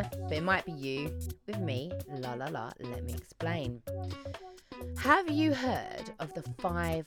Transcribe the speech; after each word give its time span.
But 0.00 0.32
it 0.32 0.42
might 0.42 0.64
be 0.64 0.72
you 0.72 1.12
with 1.46 1.58
me. 1.58 1.92
La 2.08 2.34
la 2.34 2.46
la, 2.46 2.70
let 2.80 3.04
me 3.04 3.12
explain. 3.12 3.82
Have 4.98 5.30
you 5.30 5.52
heard 5.52 6.10
of 6.20 6.32
the 6.32 6.42
five 6.58 7.06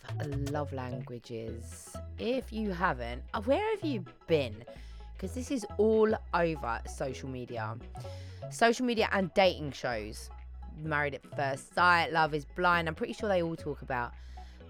love 0.52 0.72
languages? 0.74 1.96
If 2.20 2.54
you 2.54 2.72
haven't, 2.72 3.24
uh, 3.34 3.42
where 3.42 3.68
have 3.76 3.84
you 3.84 4.04
been? 4.28 4.64
Because 5.14 5.34
this 5.34 5.50
is 5.50 5.66
all 5.78 6.14
over 6.34 6.82
social 6.88 7.30
media. 7.30 7.76
Social 8.52 8.86
media 8.86 9.10
and 9.12 9.34
dating 9.34 9.72
shows. 9.72 10.30
Married 10.84 11.16
at 11.16 11.26
First 11.36 11.74
Sight, 11.74 12.12
Love 12.12 12.34
is 12.34 12.46
Blind. 12.46 12.88
I'm 12.88 12.96
pretty 12.96 13.14
sure 13.14 13.30
they 13.30 13.42
all 13.42 13.56
talk 13.56 13.82
about 13.82 14.12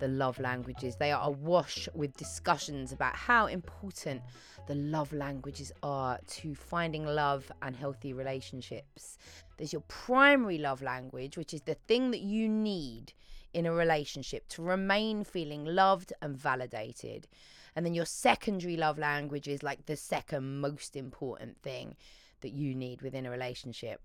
the 0.04 0.10
love 0.10 0.38
languages. 0.38 0.98
They 0.98 1.14
are 1.14 1.26
awash 1.26 1.88
with 1.94 2.18
discussions 2.18 2.92
about 2.92 3.16
how 3.16 3.46
important 3.46 4.22
the 4.68 4.76
love 4.76 5.14
languages 5.14 5.72
are 5.82 6.20
to 6.28 6.54
finding 6.56 7.06
love 7.06 7.50
and 7.62 7.74
healthy 7.74 8.12
relationships. 8.12 9.18
There's 9.56 9.72
your 9.72 9.84
primary 9.88 10.58
love 10.58 10.82
language, 10.82 11.38
which 11.38 11.54
is 11.54 11.62
the 11.62 11.76
thing 11.76 12.12
that 12.12 12.20
you 12.20 12.50
need 12.50 13.14
in 13.54 13.66
a 13.66 13.72
relationship 13.72 14.50
to 14.50 14.62
remain 14.62 15.24
feeling 15.24 15.64
loved 15.64 16.12
and 16.22 16.36
validated. 16.36 17.30
And 17.74 17.86
then 17.86 17.94
your 17.94 18.06
secondary 18.06 18.76
love 18.76 19.00
language 19.00 19.48
is 19.48 19.64
like 19.64 19.86
the 19.86 19.96
second 19.96 20.60
most 20.60 20.98
important 20.98 21.62
thing 21.62 21.96
that 22.42 22.52
you 22.52 22.76
need 22.76 23.02
within 23.02 23.26
a 23.26 23.32
relationship. 23.32 24.02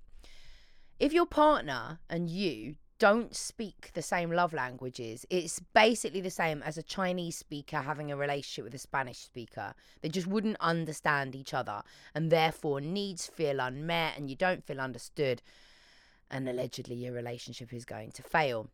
If 1.00 1.12
your 1.12 1.26
partner 1.26 1.98
and 2.08 2.30
you 2.30 2.76
don't 2.98 3.34
speak 3.34 3.90
the 3.94 4.02
same 4.02 4.30
love 4.30 4.52
languages. 4.52 5.24
It's 5.30 5.60
basically 5.72 6.20
the 6.20 6.30
same 6.30 6.62
as 6.62 6.76
a 6.76 6.82
Chinese 6.82 7.36
speaker 7.36 7.78
having 7.78 8.10
a 8.10 8.16
relationship 8.16 8.64
with 8.64 8.74
a 8.74 8.78
Spanish 8.78 9.18
speaker. 9.18 9.74
They 10.02 10.08
just 10.08 10.26
wouldn't 10.26 10.56
understand 10.60 11.34
each 11.34 11.54
other, 11.54 11.82
and 12.14 12.30
therefore 12.30 12.80
needs 12.80 13.26
feel 13.26 13.60
unmet, 13.60 14.16
and 14.16 14.28
you 14.28 14.36
don't 14.36 14.64
feel 14.64 14.80
understood, 14.80 15.42
and 16.30 16.48
allegedly 16.48 16.96
your 16.96 17.12
relationship 17.12 17.72
is 17.72 17.84
going 17.84 18.12
to 18.12 18.22
fail. 18.22 18.68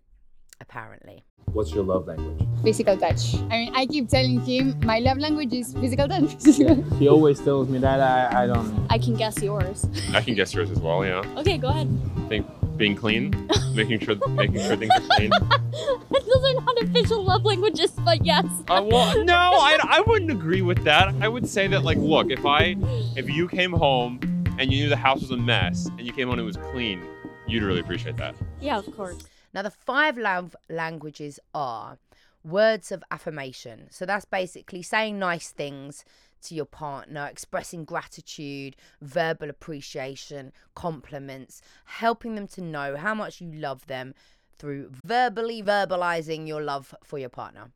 Apparently. 0.61 1.25
What's 1.47 1.73
your 1.73 1.83
love 1.83 2.07
language? 2.07 2.49
physical 2.63 2.97
touch. 2.97 3.35
I 3.51 3.59
mean, 3.59 3.75
I 3.75 3.87
keep 3.87 4.09
telling 4.09 4.41
him 4.41 4.79
my 4.85 5.01
love 5.01 5.19
language 5.19 5.53
is 5.53 5.75
physical 5.75 6.09
touch. 6.09 6.33
He 6.99 7.09
always 7.09 7.41
tells 7.41 7.69
me 7.69 7.79
that 7.81 8.01
I, 8.01 8.45
I 8.45 8.47
don't. 8.47 8.87
I 8.89 8.99
can 8.99 9.15
guess 9.15 9.43
yours. 9.43 9.87
I 10.15 10.23
can 10.23 10.35
guess 10.35 10.55
yours 10.55 10.71
as 10.71 10.79
well. 10.79 11.05
Yeah. 11.05 11.23
Okay, 11.37 11.59
go 11.59 11.69
ahead. 11.69 11.89
I 12.17 12.29
think 12.29 12.47
being 12.77 12.97
clean, 12.97 13.49
making 13.75 14.01
sure 14.01 14.17
making 14.31 14.61
sure 14.61 14.77
things 14.77 14.93
are 14.95 15.17
clean. 15.17 15.31
Those 16.11 16.45
are 16.45 16.61
not 16.61 16.83
official 16.83 17.23
love 17.23 17.45
languages, 17.45 17.91
but 18.05 18.25
yes. 18.25 18.45
Uh, 18.69 18.85
well, 18.91 19.25
no, 19.25 19.35
I, 19.35 19.79
I 19.83 20.01
wouldn't 20.01 20.31
agree 20.31 20.63
with 20.63 20.85
that. 20.85 21.15
I 21.21 21.29
would 21.29 21.49
say 21.49 21.67
that 21.69 21.85
like, 21.85 21.99
look, 21.99 22.31
if 22.31 22.45
I 22.45 22.77
if 23.17 23.29
you 23.29 23.49
came 23.49 23.73
home 23.73 24.21
and 24.59 24.73
you 24.73 24.85
knew 24.85 24.89
the 24.89 24.97
house 24.97 25.21
was 25.21 25.31
a 25.31 25.37
mess 25.37 25.87
and 25.87 26.03
you 26.03 26.13
came 26.13 26.29
home 26.29 26.39
and 26.39 26.43
it 26.43 26.45
was 26.45 26.57
clean, 26.73 27.03
you'd 27.47 27.63
really 27.63 27.81
appreciate 27.81 28.17
that. 28.17 28.35
Yeah, 28.61 28.79
of 28.79 28.95
course. 28.97 29.19
Now, 29.53 29.63
the 29.63 29.71
five 29.71 30.19
love 30.19 30.57
languages 30.69 31.39
are 31.55 31.99
words 32.45 32.93
of 32.93 33.03
affirmation. 33.11 33.89
So 33.91 34.05
that's 34.05 34.25
basically 34.25 34.83
saying 34.83 35.19
nice 35.19 35.51
things 35.51 36.05
to 36.45 36.55
your 36.55 36.65
partner, 36.65 37.27
expressing 37.27 37.85
gratitude, 37.85 38.77
verbal 39.01 39.51
appreciation, 39.51 40.53
compliments, 40.75 41.63
helping 41.85 42.35
them 42.35 42.47
to 42.49 42.61
know 42.61 42.97
how 42.97 43.15
much 43.15 43.41
you 43.41 43.53
love 43.53 43.87
them 43.87 44.15
through 44.57 44.91
verbally 45.05 45.63
verbalizing 45.63 46.47
your 46.47 46.63
love 46.63 46.95
for 47.03 47.19
your 47.19 47.29
partner. 47.29 47.71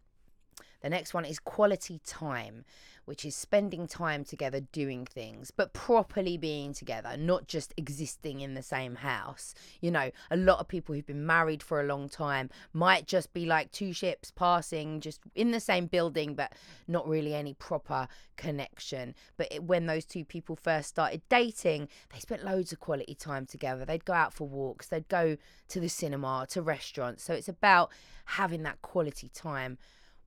The 0.83 0.91
next 0.91 1.13
one 1.13 1.25
is 1.25 1.41
quality 1.41 2.01
time, 2.05 2.65
which 3.05 3.25
is 3.25 3.35
spending 3.35 3.89
time 3.89 4.23
together 4.23 4.61
doing 4.61 5.07
things, 5.07 5.51
but 5.51 5.73
properly 5.73 6.37
being 6.37 6.73
together, 6.73 7.17
not 7.17 7.49
just 7.49 7.75
existing 7.77 8.43
in 8.43 8.55
the 8.55 8.63
same 8.63 8.97
house. 8.97 9.55
You 9.81 9.91
know, 9.91 10.11
a 10.31 10.37
lot 10.37 10.61
of 10.61 10.69
people 10.69 10.95
who've 10.95 11.07
been 11.07 11.27
married 11.27 11.63
for 11.63 11.81
a 11.81 11.87
long 11.87 12.09
time 12.09 12.51
might 12.73 13.07
just 13.07 13.33
be 13.33 13.47
like 13.47 13.73
two 13.73 13.93
ships 13.93 14.31
passing, 14.31 15.01
just 15.01 15.21
in 15.35 15.51
the 15.51 15.59
same 15.59 15.87
building, 15.87 16.35
but 16.35 16.53
not 16.87 17.09
really 17.09 17.35
any 17.35 17.55
proper 17.55 18.07
connection. 18.37 19.15
But 19.37 19.49
it, 19.51 19.65
when 19.65 19.87
those 19.87 20.05
two 20.05 20.25
people 20.25 20.55
first 20.55 20.91
started 20.91 21.23
dating, 21.29 21.89
they 22.13 22.21
spent 22.21 22.45
loads 22.45 22.73
of 22.73 22.79
quality 22.79 23.15
time 23.15 23.47
together. 23.47 23.85
They'd 23.85 24.05
go 24.05 24.13
out 24.13 24.33
for 24.33 24.47
walks, 24.47 24.87
they'd 24.87 25.09
go 25.09 25.39
to 25.69 25.81
the 25.81 25.89
cinema, 25.89 26.47
to 26.51 26.63
restaurants. 26.63 27.25
So 27.25 27.33
it's 27.33 27.49
about 27.49 27.91
having 28.27 28.63
that 28.65 28.83
quality 28.83 29.31
time 29.31 29.79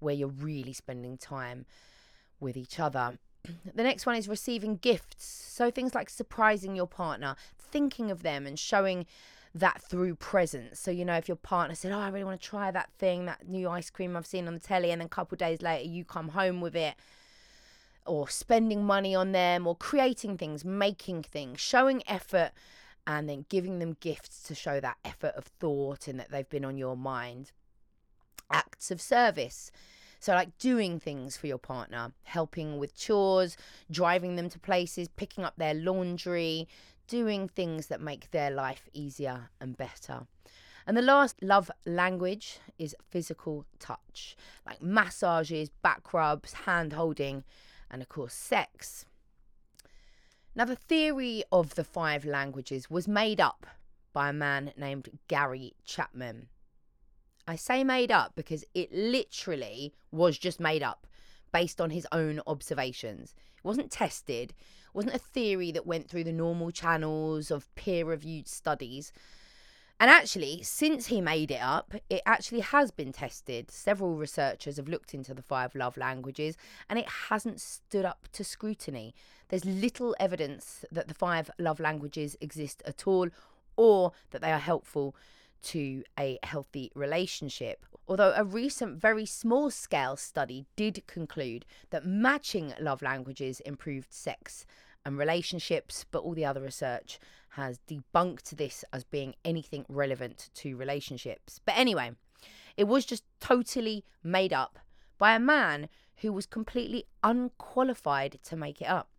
where 0.01 0.15
you're 0.15 0.27
really 0.27 0.73
spending 0.73 1.17
time 1.17 1.65
with 2.39 2.57
each 2.57 2.79
other. 2.79 3.17
The 3.73 3.83
next 3.83 4.05
one 4.05 4.15
is 4.15 4.27
receiving 4.27 4.77
gifts. 4.77 5.25
So 5.25 5.71
things 5.71 5.95
like 5.95 6.09
surprising 6.09 6.75
your 6.75 6.87
partner, 6.87 7.35
thinking 7.57 8.11
of 8.11 8.21
them 8.21 8.45
and 8.45 8.59
showing 8.59 9.07
that 9.53 9.81
through 9.81 10.15
presents. 10.15 10.79
So, 10.79 10.91
you 10.91 11.03
know, 11.03 11.15
if 11.15 11.27
your 11.27 11.37
partner 11.37 11.75
said, 11.75 11.91
Oh, 11.91 11.99
I 11.99 12.09
really 12.09 12.23
want 12.23 12.39
to 12.39 12.47
try 12.47 12.71
that 12.71 12.91
thing, 12.97 13.25
that 13.25 13.47
new 13.47 13.69
ice 13.69 13.89
cream 13.89 14.15
I've 14.15 14.25
seen 14.25 14.47
on 14.47 14.53
the 14.53 14.59
telly, 14.59 14.91
and 14.91 15.01
then 15.01 15.07
a 15.07 15.09
couple 15.09 15.35
days 15.37 15.61
later 15.61 15.89
you 15.89 16.05
come 16.05 16.29
home 16.29 16.61
with 16.61 16.75
it, 16.75 16.95
or 18.05 18.29
spending 18.29 18.85
money 18.85 19.13
on 19.13 19.31
them, 19.31 19.67
or 19.67 19.75
creating 19.75 20.37
things, 20.37 20.63
making 20.63 21.23
things, 21.23 21.59
showing 21.59 22.01
effort, 22.07 22.51
and 23.05 23.27
then 23.27 23.45
giving 23.49 23.79
them 23.79 23.97
gifts 23.99 24.43
to 24.43 24.55
show 24.55 24.79
that 24.79 24.97
effort 25.03 25.33
of 25.35 25.45
thought 25.45 26.07
and 26.07 26.19
that 26.19 26.31
they've 26.31 26.49
been 26.49 26.65
on 26.65 26.77
your 26.77 26.95
mind. 26.95 27.51
Acts 28.51 28.91
of 28.91 29.01
service. 29.01 29.71
So, 30.19 30.33
like 30.33 30.57
doing 30.59 30.99
things 30.99 31.35
for 31.35 31.47
your 31.47 31.57
partner, 31.57 32.11
helping 32.23 32.77
with 32.77 32.95
chores, 32.95 33.57
driving 33.89 34.35
them 34.35 34.49
to 34.49 34.59
places, 34.59 35.07
picking 35.07 35.43
up 35.43 35.55
their 35.57 35.73
laundry, 35.73 36.67
doing 37.07 37.47
things 37.47 37.87
that 37.87 38.01
make 38.01 38.29
their 38.31 38.51
life 38.51 38.87
easier 38.93 39.49
and 39.59 39.75
better. 39.75 40.27
And 40.85 40.95
the 40.95 41.01
last 41.01 41.41
love 41.41 41.71
language 41.85 42.59
is 42.77 42.95
physical 43.09 43.65
touch, 43.79 44.35
like 44.65 44.81
massages, 44.81 45.69
back 45.81 46.13
rubs, 46.13 46.53
hand 46.53 46.93
holding, 46.93 47.43
and 47.89 48.01
of 48.01 48.09
course, 48.09 48.33
sex. 48.33 49.05
Now, 50.55 50.65
the 50.65 50.75
theory 50.75 51.43
of 51.51 51.75
the 51.75 51.83
five 51.83 52.25
languages 52.25 52.89
was 52.89 53.07
made 53.07 53.39
up 53.39 53.65
by 54.13 54.29
a 54.29 54.33
man 54.33 54.73
named 54.77 55.19
Gary 55.27 55.73
Chapman. 55.85 56.47
I 57.47 57.55
say 57.55 57.83
made 57.83 58.11
up 58.11 58.33
because 58.35 58.63
it 58.73 58.91
literally 58.93 59.93
was 60.11 60.37
just 60.37 60.59
made 60.59 60.83
up 60.83 61.07
based 61.51 61.81
on 61.81 61.89
his 61.89 62.07
own 62.11 62.41
observations. 62.47 63.33
It 63.57 63.63
wasn't 63.63 63.91
tested, 63.91 64.51
it 64.51 64.95
wasn't 64.95 65.15
a 65.15 65.19
theory 65.19 65.71
that 65.71 65.87
went 65.87 66.09
through 66.09 66.23
the 66.23 66.31
normal 66.31 66.71
channels 66.71 67.51
of 67.51 67.73
peer 67.75 68.05
reviewed 68.05 68.47
studies. 68.47 69.11
And 69.99 70.09
actually, 70.09 70.63
since 70.63 71.07
he 71.07 71.21
made 71.21 71.51
it 71.51 71.61
up, 71.61 71.93
it 72.09 72.23
actually 72.25 72.61
has 72.61 72.89
been 72.89 73.11
tested. 73.11 73.69
Several 73.69 74.15
researchers 74.15 74.77
have 74.77 74.87
looked 74.87 75.13
into 75.13 75.35
the 75.35 75.43
five 75.43 75.75
love 75.75 75.95
languages 75.95 76.57
and 76.89 76.97
it 76.97 77.07
hasn't 77.29 77.61
stood 77.61 78.03
up 78.03 78.27
to 78.33 78.43
scrutiny. 78.43 79.13
There's 79.49 79.63
little 79.63 80.15
evidence 80.19 80.85
that 80.91 81.07
the 81.07 81.13
five 81.13 81.51
love 81.59 81.79
languages 81.79 82.35
exist 82.41 82.81
at 82.85 83.05
all 83.05 83.29
or 83.75 84.13
that 84.31 84.41
they 84.41 84.51
are 84.51 84.57
helpful 84.57 85.15
to 85.63 86.03
a 86.19 86.39
healthy 86.43 86.91
relationship. 86.95 87.85
Although 88.07 88.33
a 88.35 88.43
recent, 88.43 88.99
very 88.99 89.25
small 89.25 89.71
scale 89.71 90.17
study 90.17 90.65
did 90.75 91.05
conclude 91.07 91.65
that 91.91 92.05
matching 92.05 92.73
love 92.79 93.01
languages 93.01 93.59
improved 93.61 94.13
sex 94.13 94.65
and 95.05 95.17
relationships, 95.17 96.05
but 96.11 96.19
all 96.19 96.33
the 96.33 96.45
other 96.45 96.61
research 96.61 97.19
has 97.49 97.79
debunked 97.87 98.55
this 98.57 98.83
as 98.93 99.03
being 99.03 99.35
anything 99.43 99.85
relevant 99.89 100.49
to 100.55 100.77
relationships. 100.77 101.59
But 101.65 101.77
anyway, 101.77 102.11
it 102.77 102.85
was 102.85 103.05
just 103.05 103.23
totally 103.39 104.05
made 104.23 104.53
up 104.53 104.79
by 105.17 105.35
a 105.35 105.39
man 105.39 105.89
who 106.17 106.31
was 106.31 106.45
completely 106.45 107.05
unqualified 107.23 108.39
to 108.43 108.55
make 108.55 108.81
it 108.81 108.87
up. 108.87 109.09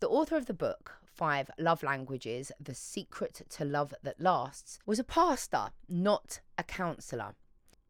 The 0.00 0.08
author 0.08 0.36
of 0.36 0.46
the 0.46 0.54
book, 0.54 1.00
Five 1.18 1.50
Love 1.58 1.82
Languages 1.82 2.52
The 2.60 2.76
Secret 2.76 3.42
to 3.50 3.64
Love 3.64 3.92
That 4.04 4.20
Lasts, 4.20 4.78
was 4.86 5.00
a 5.00 5.04
pastor, 5.04 5.70
not 5.88 6.38
a 6.56 6.62
counsellor. 6.62 7.34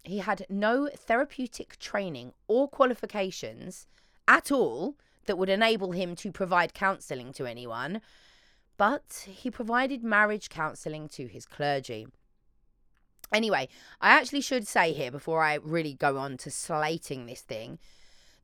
He 0.03 0.21
had 0.21 0.47
no 0.49 0.89
therapeutic 0.97 1.79
training 1.79 2.33
or 2.47 2.69
qualifications 2.69 3.87
at 4.27 4.51
all 4.51 4.97
that 5.27 5.37
would 5.37 5.51
enable 5.51 5.93
him 5.93 6.17
to 6.17 6.33
provide 6.33 6.73
counselling 6.73 7.35
to 7.35 7.45
anyone, 7.45 8.01
but 8.79 9.27
he 9.27 9.51
provided 9.51 10.03
marriage 10.03 10.49
counselling 10.49 11.07
to 11.11 11.27
his 11.27 11.45
clergy. 11.45 12.07
Anyway, 13.31 13.69
I 14.01 14.09
actually 14.09 14.41
should 14.41 14.67
say 14.67 14.95
here 14.95 15.11
before 15.11 15.43
I 15.43 15.57
really 15.57 15.93
go 15.93 16.17
on 16.17 16.39
to 16.39 16.51
slating 16.51 17.27
this 17.27 17.43
thing 17.43 17.79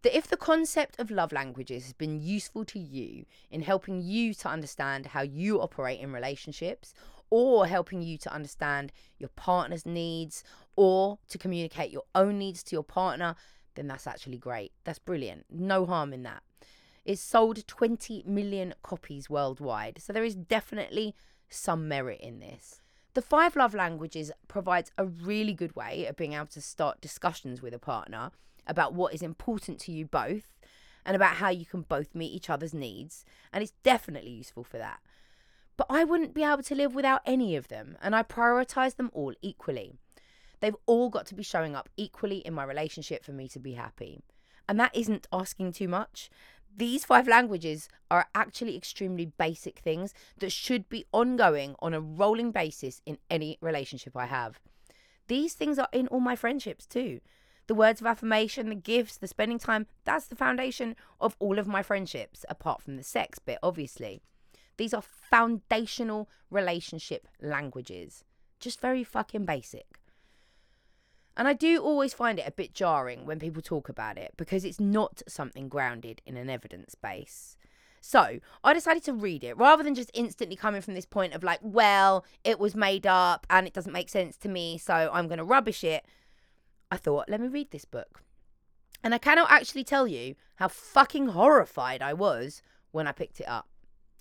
that 0.04 0.16
if 0.16 0.28
the 0.28 0.36
concept 0.36 1.00
of 1.00 1.10
love 1.10 1.32
languages 1.32 1.84
has 1.84 1.94
been 1.94 2.20
useful 2.20 2.62
to 2.66 2.78
you 2.78 3.24
in 3.50 3.62
helping 3.62 4.02
you 4.02 4.34
to 4.34 4.48
understand 4.48 5.06
how 5.06 5.22
you 5.22 5.62
operate 5.62 5.98
in 5.98 6.12
relationships 6.12 6.92
or 7.30 7.66
helping 7.66 8.02
you 8.02 8.18
to 8.18 8.32
understand 8.32 8.92
your 9.18 9.30
partner's 9.30 9.86
needs 9.86 10.44
or 10.76 11.18
to 11.26 11.38
communicate 11.38 11.90
your 11.90 12.04
own 12.14 12.38
needs 12.38 12.62
to 12.62 12.76
your 12.76 12.84
partner, 12.84 13.34
then 13.76 13.86
that's 13.86 14.06
actually 14.06 14.36
great. 14.36 14.72
That's 14.84 14.98
brilliant. 14.98 15.46
No 15.50 15.86
harm 15.86 16.12
in 16.12 16.22
that. 16.24 16.42
It's 17.06 17.22
sold 17.22 17.66
20 17.66 18.24
million 18.26 18.74
copies 18.82 19.30
worldwide, 19.30 20.02
so 20.02 20.12
there 20.12 20.22
is 20.22 20.34
definitely 20.34 21.14
some 21.48 21.88
merit 21.88 22.20
in 22.20 22.40
this. 22.40 22.82
The 23.14 23.22
five 23.22 23.56
love 23.56 23.74
languages 23.74 24.30
provides 24.48 24.92
a 24.98 25.06
really 25.06 25.54
good 25.54 25.74
way 25.74 26.04
of 26.04 26.16
being 26.16 26.34
able 26.34 26.46
to 26.46 26.60
start 26.60 27.00
discussions 27.00 27.62
with 27.62 27.72
a 27.72 27.78
partner 27.78 28.32
about 28.66 28.94
what 28.94 29.14
is 29.14 29.22
important 29.22 29.78
to 29.80 29.92
you 29.92 30.06
both 30.06 30.58
and 31.04 31.14
about 31.14 31.36
how 31.36 31.50
you 31.50 31.66
can 31.66 31.82
both 31.82 32.14
meet 32.14 32.32
each 32.32 32.48
other's 32.48 32.74
needs, 32.74 33.24
and 33.52 33.62
it's 33.62 33.74
definitely 33.82 34.30
useful 34.30 34.64
for 34.64 34.78
that. 34.78 35.00
But 35.76 35.86
I 35.90 36.04
wouldn't 36.04 36.34
be 36.34 36.44
able 36.44 36.62
to 36.62 36.74
live 36.74 36.94
without 36.94 37.20
any 37.26 37.56
of 37.56 37.68
them, 37.68 37.96
and 38.00 38.14
I 38.14 38.22
prioritize 38.22 38.96
them 38.96 39.10
all 39.12 39.34
equally. 39.42 39.94
They've 40.60 40.76
all 40.86 41.10
got 41.10 41.26
to 41.26 41.34
be 41.34 41.42
showing 41.42 41.74
up 41.74 41.88
equally 41.96 42.38
in 42.38 42.54
my 42.54 42.64
relationship 42.64 43.24
for 43.24 43.32
me 43.32 43.48
to 43.48 43.58
be 43.58 43.72
happy. 43.72 44.20
And 44.68 44.80
that 44.80 44.96
isn't 44.96 45.26
asking 45.32 45.72
too 45.72 45.88
much. 45.88 46.30
These 46.76 47.04
five 47.04 47.28
languages 47.28 47.88
are 48.10 48.28
actually 48.34 48.76
extremely 48.76 49.26
basic 49.26 49.78
things 49.78 50.14
that 50.38 50.52
should 50.52 50.88
be 50.88 51.04
ongoing 51.12 51.76
on 51.80 51.92
a 51.92 52.00
rolling 52.00 52.50
basis 52.50 53.02
in 53.04 53.18
any 53.30 53.58
relationship 53.60 54.16
I 54.16 54.26
have. 54.26 54.58
These 55.28 55.54
things 55.54 55.78
are 55.78 55.88
in 55.92 56.08
all 56.08 56.20
my 56.20 56.34
friendships 56.34 56.86
too. 56.86 57.20
The 57.66 57.74
words 57.74 58.00
of 58.00 58.06
affirmation, 58.06 58.68
the 58.68 58.74
gifts, 58.74 59.16
the 59.16 59.28
spending 59.28 59.58
time, 59.58 59.86
that's 60.04 60.26
the 60.26 60.36
foundation 60.36 60.96
of 61.20 61.36
all 61.38 61.58
of 61.58 61.66
my 61.66 61.82
friendships, 61.82 62.44
apart 62.48 62.82
from 62.82 62.96
the 62.96 63.02
sex 63.02 63.38
bit, 63.38 63.58
obviously. 63.62 64.20
These 64.76 64.92
are 64.92 65.02
foundational 65.02 66.28
relationship 66.50 67.28
languages. 67.40 68.24
Just 68.60 68.80
very 68.80 69.04
fucking 69.04 69.44
basic. 69.44 70.00
And 71.36 71.48
I 71.48 71.52
do 71.52 71.80
always 71.80 72.14
find 72.14 72.38
it 72.38 72.46
a 72.46 72.52
bit 72.52 72.74
jarring 72.74 73.26
when 73.26 73.40
people 73.40 73.62
talk 73.62 73.88
about 73.88 74.18
it 74.18 74.32
because 74.36 74.64
it's 74.64 74.78
not 74.78 75.22
something 75.26 75.68
grounded 75.68 76.22
in 76.26 76.36
an 76.36 76.48
evidence 76.48 76.94
base. 76.94 77.56
So 78.00 78.38
I 78.62 78.74
decided 78.74 79.02
to 79.04 79.14
read 79.14 79.42
it 79.42 79.56
rather 79.56 79.82
than 79.82 79.94
just 79.94 80.10
instantly 80.12 80.56
coming 80.56 80.82
from 80.82 80.94
this 80.94 81.06
point 81.06 81.32
of 81.32 81.42
like, 81.42 81.58
well, 81.62 82.24
it 82.44 82.60
was 82.60 82.76
made 82.76 83.06
up 83.06 83.46
and 83.48 83.66
it 83.66 83.72
doesn't 83.72 83.92
make 83.92 84.10
sense 84.10 84.36
to 84.38 84.48
me, 84.48 84.78
so 84.78 85.10
I'm 85.12 85.26
going 85.26 85.38
to 85.38 85.44
rubbish 85.44 85.82
it. 85.82 86.04
I 86.94 86.96
thought, 86.96 87.28
let 87.28 87.40
me 87.40 87.48
read 87.48 87.72
this 87.72 87.84
book. 87.84 88.22
And 89.02 89.12
I 89.12 89.18
cannot 89.18 89.50
actually 89.50 89.82
tell 89.82 90.06
you 90.06 90.36
how 90.56 90.68
fucking 90.68 91.26
horrified 91.26 92.00
I 92.00 92.12
was 92.14 92.62
when 92.92 93.08
I 93.08 93.12
picked 93.12 93.40
it 93.40 93.48
up. 93.48 93.68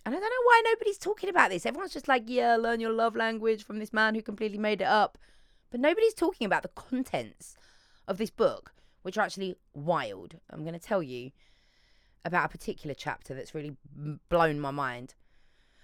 And 0.03 0.15
I 0.15 0.19
don't 0.19 0.29
know 0.29 0.45
why 0.45 0.61
nobody's 0.65 0.97
talking 0.97 1.29
about 1.29 1.51
this. 1.51 1.67
Everyone's 1.67 1.93
just 1.93 2.07
like, 2.07 2.23
yeah, 2.25 2.55
learn 2.55 2.79
your 2.79 2.91
love 2.91 3.15
language 3.15 3.63
from 3.63 3.77
this 3.77 3.93
man 3.93 4.15
who 4.15 4.23
completely 4.23 4.57
made 4.57 4.81
it 4.81 4.87
up. 4.87 5.19
But 5.69 5.81
nobody's 5.81 6.15
talking 6.15 6.45
about 6.45 6.63
the 6.63 6.69
contents 6.69 7.55
of 8.07 8.17
this 8.17 8.31
book, 8.31 8.73
which 9.03 9.19
are 9.19 9.21
actually 9.21 9.55
wild. 9.75 10.39
I'm 10.49 10.61
going 10.61 10.73
to 10.73 10.79
tell 10.79 11.03
you 11.03 11.29
about 12.25 12.45
a 12.45 12.57
particular 12.57 12.95
chapter 12.95 13.35
that's 13.35 13.53
really 13.53 13.77
blown 14.29 14.59
my 14.59 14.71
mind. 14.71 15.13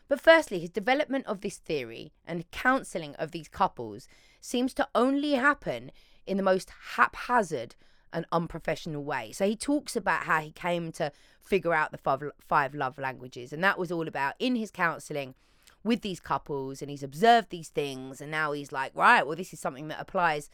But 0.08 0.20
firstly, 0.20 0.60
his 0.60 0.72
development 0.72 1.28
of 1.28 1.42
this 1.42 1.58
theory 1.58 2.14
and 2.26 2.50
counselling 2.50 3.14
of 3.16 3.32
these 3.32 3.48
couples 3.48 4.08
seems 4.42 4.74
to 4.74 4.88
only 4.96 5.34
happen 5.34 5.92
in 6.30 6.38
the 6.38 6.44
most 6.44 6.72
haphazard 6.96 7.76
and 8.14 8.26
unprofessional 8.32 9.04
way. 9.04 9.32
So 9.32 9.46
he 9.46 9.56
talks 9.56 9.96
about 9.96 10.24
how 10.24 10.42
he 10.42 10.52
came 10.52 10.92
to 10.94 11.12
figure 11.42 11.74
out 11.74 11.92
the 11.92 11.98
five, 11.98 12.24
five 12.40 12.74
love 12.74 12.98
languages, 12.98 13.52
and 13.52 13.64
that 13.64 13.78
was 13.78 13.92
all 13.92 14.08
about 14.08 14.36
in 14.40 14.56
his 14.56 14.72
counselling 14.72 15.36
with 15.84 16.02
these 16.02 16.20
couples, 16.20 16.82
and 16.82 16.92
he's 16.92 17.04
observed 17.04 17.50
these 17.50 17.70
things, 17.70 18.22
and 18.22 18.32
now 18.32 18.52
he's 18.52 18.72
like, 18.72 18.92
right, 18.96 19.26
well, 19.26 19.36
this 19.36 19.54
is 19.54 19.60
something 19.60 19.88
that 19.88 20.00
applies 20.00 20.50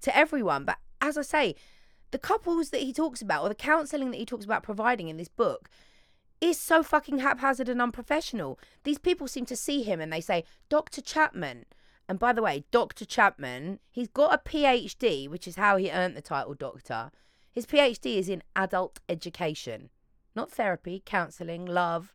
to 0.00 0.16
everyone. 0.16 0.64
But 0.64 0.78
as 1.00 1.18
I 1.18 1.22
say, 1.22 1.54
the 2.10 2.18
couples 2.18 2.70
that 2.70 2.80
he 2.80 2.92
talks 2.92 3.20
about, 3.20 3.42
or 3.42 3.48
the 3.48 3.54
counselling 3.54 4.10
that 4.10 4.16
he 4.16 4.26
talks 4.26 4.44
about 4.44 4.62
providing 4.62 5.08
in 5.08 5.16
this 5.18 5.28
book, 5.28 5.68
is 6.40 6.58
so 6.58 6.82
fucking 6.82 7.18
haphazard 7.18 7.68
and 7.68 7.80
unprofessional. 7.80 8.58
These 8.82 8.98
people 8.98 9.28
seem 9.28 9.46
to 9.46 9.56
see 9.56 9.82
him 9.82 10.00
and 10.00 10.12
they 10.12 10.20
say, 10.20 10.44
Dr. 10.68 11.00
Chapman, 11.00 11.66
and 12.08 12.18
by 12.18 12.32
the 12.32 12.42
way, 12.42 12.64
Dr. 12.70 13.04
Chapman, 13.04 13.78
he's 13.90 14.08
got 14.08 14.34
a 14.34 14.48
PhD, 14.48 15.28
which 15.28 15.46
is 15.46 15.56
how 15.56 15.76
he 15.76 15.90
earned 15.90 16.16
the 16.16 16.22
title 16.22 16.54
doctor. 16.54 17.10
His 17.50 17.66
PhD 17.66 18.16
is 18.16 18.28
in 18.28 18.42
adult 18.56 19.00
education, 19.08 19.90
not 20.34 20.50
therapy, 20.50 21.02
counseling, 21.04 21.66
love, 21.66 22.14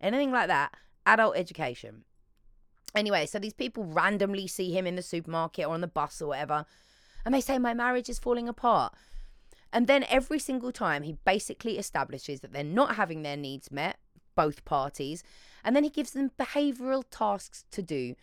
anything 0.00 0.32
like 0.32 0.48
that. 0.48 0.74
Adult 1.06 1.36
education. 1.36 2.04
Anyway, 2.94 3.26
so 3.26 3.38
these 3.38 3.52
people 3.52 3.84
randomly 3.84 4.46
see 4.46 4.72
him 4.72 4.86
in 4.86 4.96
the 4.96 5.02
supermarket 5.02 5.66
or 5.66 5.74
on 5.74 5.82
the 5.82 5.86
bus 5.86 6.20
or 6.20 6.28
whatever, 6.28 6.64
and 7.24 7.34
they 7.34 7.40
say, 7.40 7.58
My 7.58 7.74
marriage 7.74 8.08
is 8.08 8.18
falling 8.18 8.48
apart. 8.48 8.94
And 9.72 9.86
then 9.86 10.04
every 10.08 10.38
single 10.38 10.72
time, 10.72 11.02
he 11.02 11.18
basically 11.26 11.78
establishes 11.78 12.40
that 12.40 12.52
they're 12.52 12.64
not 12.64 12.96
having 12.96 13.22
their 13.22 13.36
needs 13.36 13.70
met, 13.70 13.98
both 14.34 14.64
parties, 14.64 15.22
and 15.62 15.76
then 15.76 15.84
he 15.84 15.90
gives 15.90 16.12
them 16.12 16.30
behavioral 16.38 17.04
tasks 17.10 17.64
to 17.70 17.82
do 17.82 18.14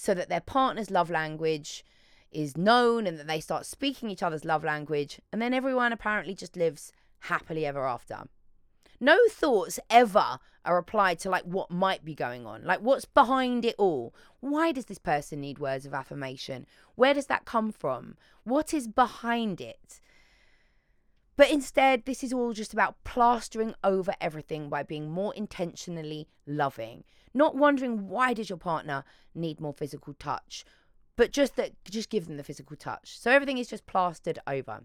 so 0.00 0.14
that 0.14 0.28
their 0.28 0.40
partner's 0.40 0.92
love 0.92 1.10
language 1.10 1.84
is 2.30 2.56
known 2.56 3.04
and 3.04 3.18
that 3.18 3.26
they 3.26 3.40
start 3.40 3.66
speaking 3.66 4.08
each 4.08 4.22
other's 4.22 4.44
love 4.44 4.62
language, 4.62 5.20
and 5.32 5.42
then 5.42 5.52
everyone 5.52 5.92
apparently 5.92 6.34
just 6.34 6.56
lives 6.56 6.92
happily 7.22 7.66
ever 7.66 7.84
after. 7.84 8.22
No 9.00 9.18
thoughts 9.28 9.80
ever 9.90 10.38
are 10.64 10.78
applied 10.78 11.18
to 11.20 11.30
like 11.30 11.42
what 11.42 11.72
might 11.72 12.04
be 12.04 12.14
going 12.14 12.46
on, 12.46 12.64
like 12.64 12.78
what's 12.78 13.06
behind 13.06 13.64
it 13.64 13.74
all. 13.76 14.14
Why 14.38 14.70
does 14.70 14.84
this 14.84 14.98
person 14.98 15.40
need 15.40 15.58
words 15.58 15.84
of 15.84 15.94
affirmation? 15.94 16.66
Where 16.94 17.12
does 17.12 17.26
that 17.26 17.44
come 17.44 17.72
from? 17.72 18.16
What 18.44 18.72
is 18.72 18.86
behind 18.86 19.60
it? 19.60 20.00
But 21.36 21.50
instead, 21.50 22.04
this 22.04 22.22
is 22.22 22.32
all 22.32 22.52
just 22.52 22.72
about 22.72 23.02
plastering 23.02 23.74
over 23.82 24.14
everything 24.20 24.68
by 24.68 24.84
being 24.84 25.10
more 25.10 25.34
intentionally 25.34 26.28
loving. 26.46 27.02
Not 27.34 27.56
wondering 27.56 28.08
why 28.08 28.34
does 28.34 28.48
your 28.48 28.58
partner 28.58 29.04
need 29.34 29.60
more 29.60 29.72
physical 29.72 30.14
touch, 30.14 30.64
but 31.16 31.32
just 31.32 31.56
that 31.56 31.72
just 31.84 32.10
give 32.10 32.26
them 32.26 32.36
the 32.36 32.44
physical 32.44 32.76
touch. 32.76 33.18
So 33.18 33.30
everything 33.30 33.58
is 33.58 33.68
just 33.68 33.86
plastered 33.86 34.38
over. 34.46 34.84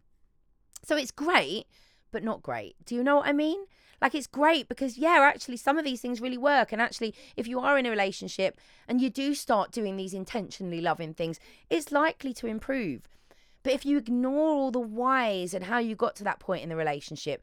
So 0.83 0.97
it's 0.97 1.11
great, 1.11 1.65
but 2.11 2.23
not 2.23 2.41
great. 2.41 2.75
Do 2.85 2.95
you 2.95 3.03
know 3.03 3.17
what 3.17 3.27
I 3.27 3.33
mean? 3.33 3.65
Like 4.01 4.15
it's 4.15 4.27
great 4.27 4.67
because 4.67 4.97
yeah, 4.97 5.19
actually 5.21 5.57
some 5.57 5.77
of 5.77 5.85
these 5.85 6.01
things 6.01 6.19
really 6.19 6.37
work 6.37 6.73
and 6.73 6.81
actually 6.81 7.15
if 7.37 7.47
you 7.47 7.59
are 7.59 7.77
in 7.77 7.85
a 7.85 7.89
relationship 7.89 8.59
and 8.87 8.99
you 8.99 9.09
do 9.09 9.33
start 9.33 9.71
doing 9.71 9.95
these 9.95 10.13
intentionally 10.13 10.81
loving 10.81 11.13
things, 11.13 11.39
it's 11.69 11.91
likely 11.91 12.33
to 12.33 12.47
improve. 12.47 13.07
But 13.63 13.73
if 13.73 13.85
you 13.85 13.97
ignore 13.97 14.49
all 14.49 14.71
the 14.71 14.79
whys 14.79 15.53
and 15.53 15.63
how 15.65 15.79
you 15.79 15.95
got 15.95 16.17
to 16.17 16.23
that 16.25 16.39
point 16.39 16.63
in 16.63 16.69
the 16.69 16.75
relationship, 16.75 17.41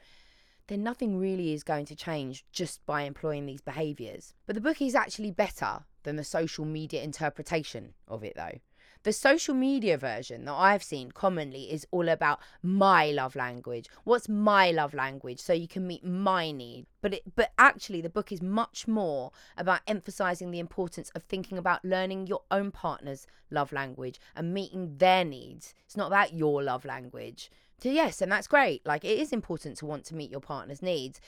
then 0.70 0.84
nothing 0.84 1.18
really 1.18 1.52
is 1.52 1.64
going 1.64 1.84
to 1.84 1.96
change 1.96 2.44
just 2.52 2.84
by 2.86 3.02
employing 3.02 3.44
these 3.44 3.60
behaviours. 3.60 4.34
But 4.46 4.54
the 4.54 4.60
book 4.60 4.80
is 4.80 4.94
actually 4.94 5.32
better 5.32 5.80
than 6.04 6.14
the 6.14 6.22
social 6.22 6.64
media 6.64 7.02
interpretation 7.02 7.94
of 8.06 8.22
it, 8.22 8.34
though. 8.36 8.60
The 9.02 9.12
social 9.12 9.54
media 9.54 9.98
version 9.98 10.44
that 10.44 10.52
I've 10.52 10.82
seen 10.82 11.10
commonly 11.10 11.72
is 11.72 11.86
all 11.90 12.08
about 12.08 12.38
my 12.62 13.10
love 13.10 13.34
language. 13.34 13.88
What's 14.04 14.28
my 14.28 14.70
love 14.70 14.94
language 14.94 15.40
so 15.40 15.52
you 15.54 15.66
can 15.66 15.86
meet 15.86 16.04
my 16.04 16.52
need? 16.52 16.86
But 17.00 17.14
it, 17.14 17.22
but 17.34 17.50
actually 17.58 18.02
the 18.02 18.10
book 18.10 18.30
is 18.30 18.42
much 18.42 18.86
more 18.86 19.32
about 19.56 19.80
emphasizing 19.88 20.50
the 20.50 20.60
importance 20.60 21.10
of 21.14 21.22
thinking 21.24 21.58
about 21.58 21.84
learning 21.84 22.26
your 22.26 22.42
own 22.50 22.70
partner's 22.70 23.26
love 23.50 23.72
language 23.72 24.20
and 24.36 24.54
meeting 24.54 24.98
their 24.98 25.24
needs. 25.24 25.74
It's 25.86 25.96
not 25.96 26.08
about 26.08 26.34
your 26.34 26.62
love 26.62 26.84
language. 26.84 27.50
So 27.82 27.88
yes, 27.88 28.20
and 28.20 28.30
that's 28.30 28.46
great. 28.46 28.84
Like 28.86 29.04
it 29.04 29.18
is 29.18 29.32
important 29.32 29.76
to 29.78 29.86
want 29.86 30.04
to 30.06 30.14
meet 30.14 30.30
your 30.30 30.40
partner's 30.40 30.82
needs. 30.82 31.20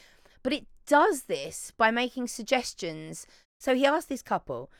But 0.42 0.52
it 0.52 0.66
does 0.86 1.22
this 1.24 1.72
by 1.76 1.90
making 1.90 2.28
suggestions. 2.28 3.26
So 3.58 3.74
he 3.74 3.86
asked 3.86 4.08
this 4.08 4.22
couple, 4.22 4.70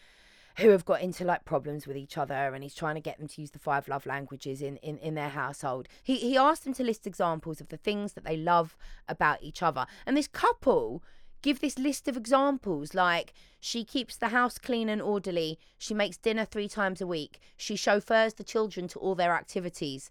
who 0.59 0.71
have 0.71 0.85
got 0.85 1.01
into 1.01 1.25
like 1.25 1.45
problems 1.45 1.87
with 1.87 1.97
each 1.97 2.19
other 2.19 2.35
and 2.35 2.63
he's 2.63 2.75
trying 2.75 2.95
to 2.95 3.01
get 3.01 3.19
them 3.19 3.29
to 3.29 3.41
use 3.41 3.53
the 3.53 3.59
five 3.59 3.89
love 3.89 4.07
languages 4.07 4.61
in, 4.61 4.77
in, 4.79 4.99
in 4.99 5.15
their 5.15 5.31
household. 5.31 5.89
He, 6.03 6.17
he 6.17 6.37
asked 6.37 6.65
them 6.65 6.75
to 6.75 6.85
list 6.85 7.07
examples 7.07 7.61
of 7.61 7.69
the 7.69 7.77
things 7.77 8.13
that 8.13 8.25
they 8.25 8.37
love 8.37 8.77
about 9.09 9.43
each 9.43 9.63
other. 9.63 9.87
And 10.07 10.17
this 10.17 10.29
couple 10.29 11.03
give 11.41 11.61
this 11.61 11.79
list 11.79 12.07
of 12.07 12.17
examples 12.17 12.95
like 12.95 13.33
she 13.61 13.85
keeps 13.85 14.17
the 14.17 14.29
house 14.29 14.59
clean 14.59 14.89
and 14.89 15.03
orderly, 15.03 15.59
she 15.77 15.95
makes 15.95 16.17
dinner 16.17 16.45
three 16.45 16.69
times 16.69 17.01
a 17.01 17.07
week, 17.07 17.41
she 17.57 17.75
chauffeurs 17.75 18.35
the 18.35 18.45
children 18.45 18.87
to 18.89 18.99
all 18.99 19.15
their 19.15 19.35
activities, 19.35 20.11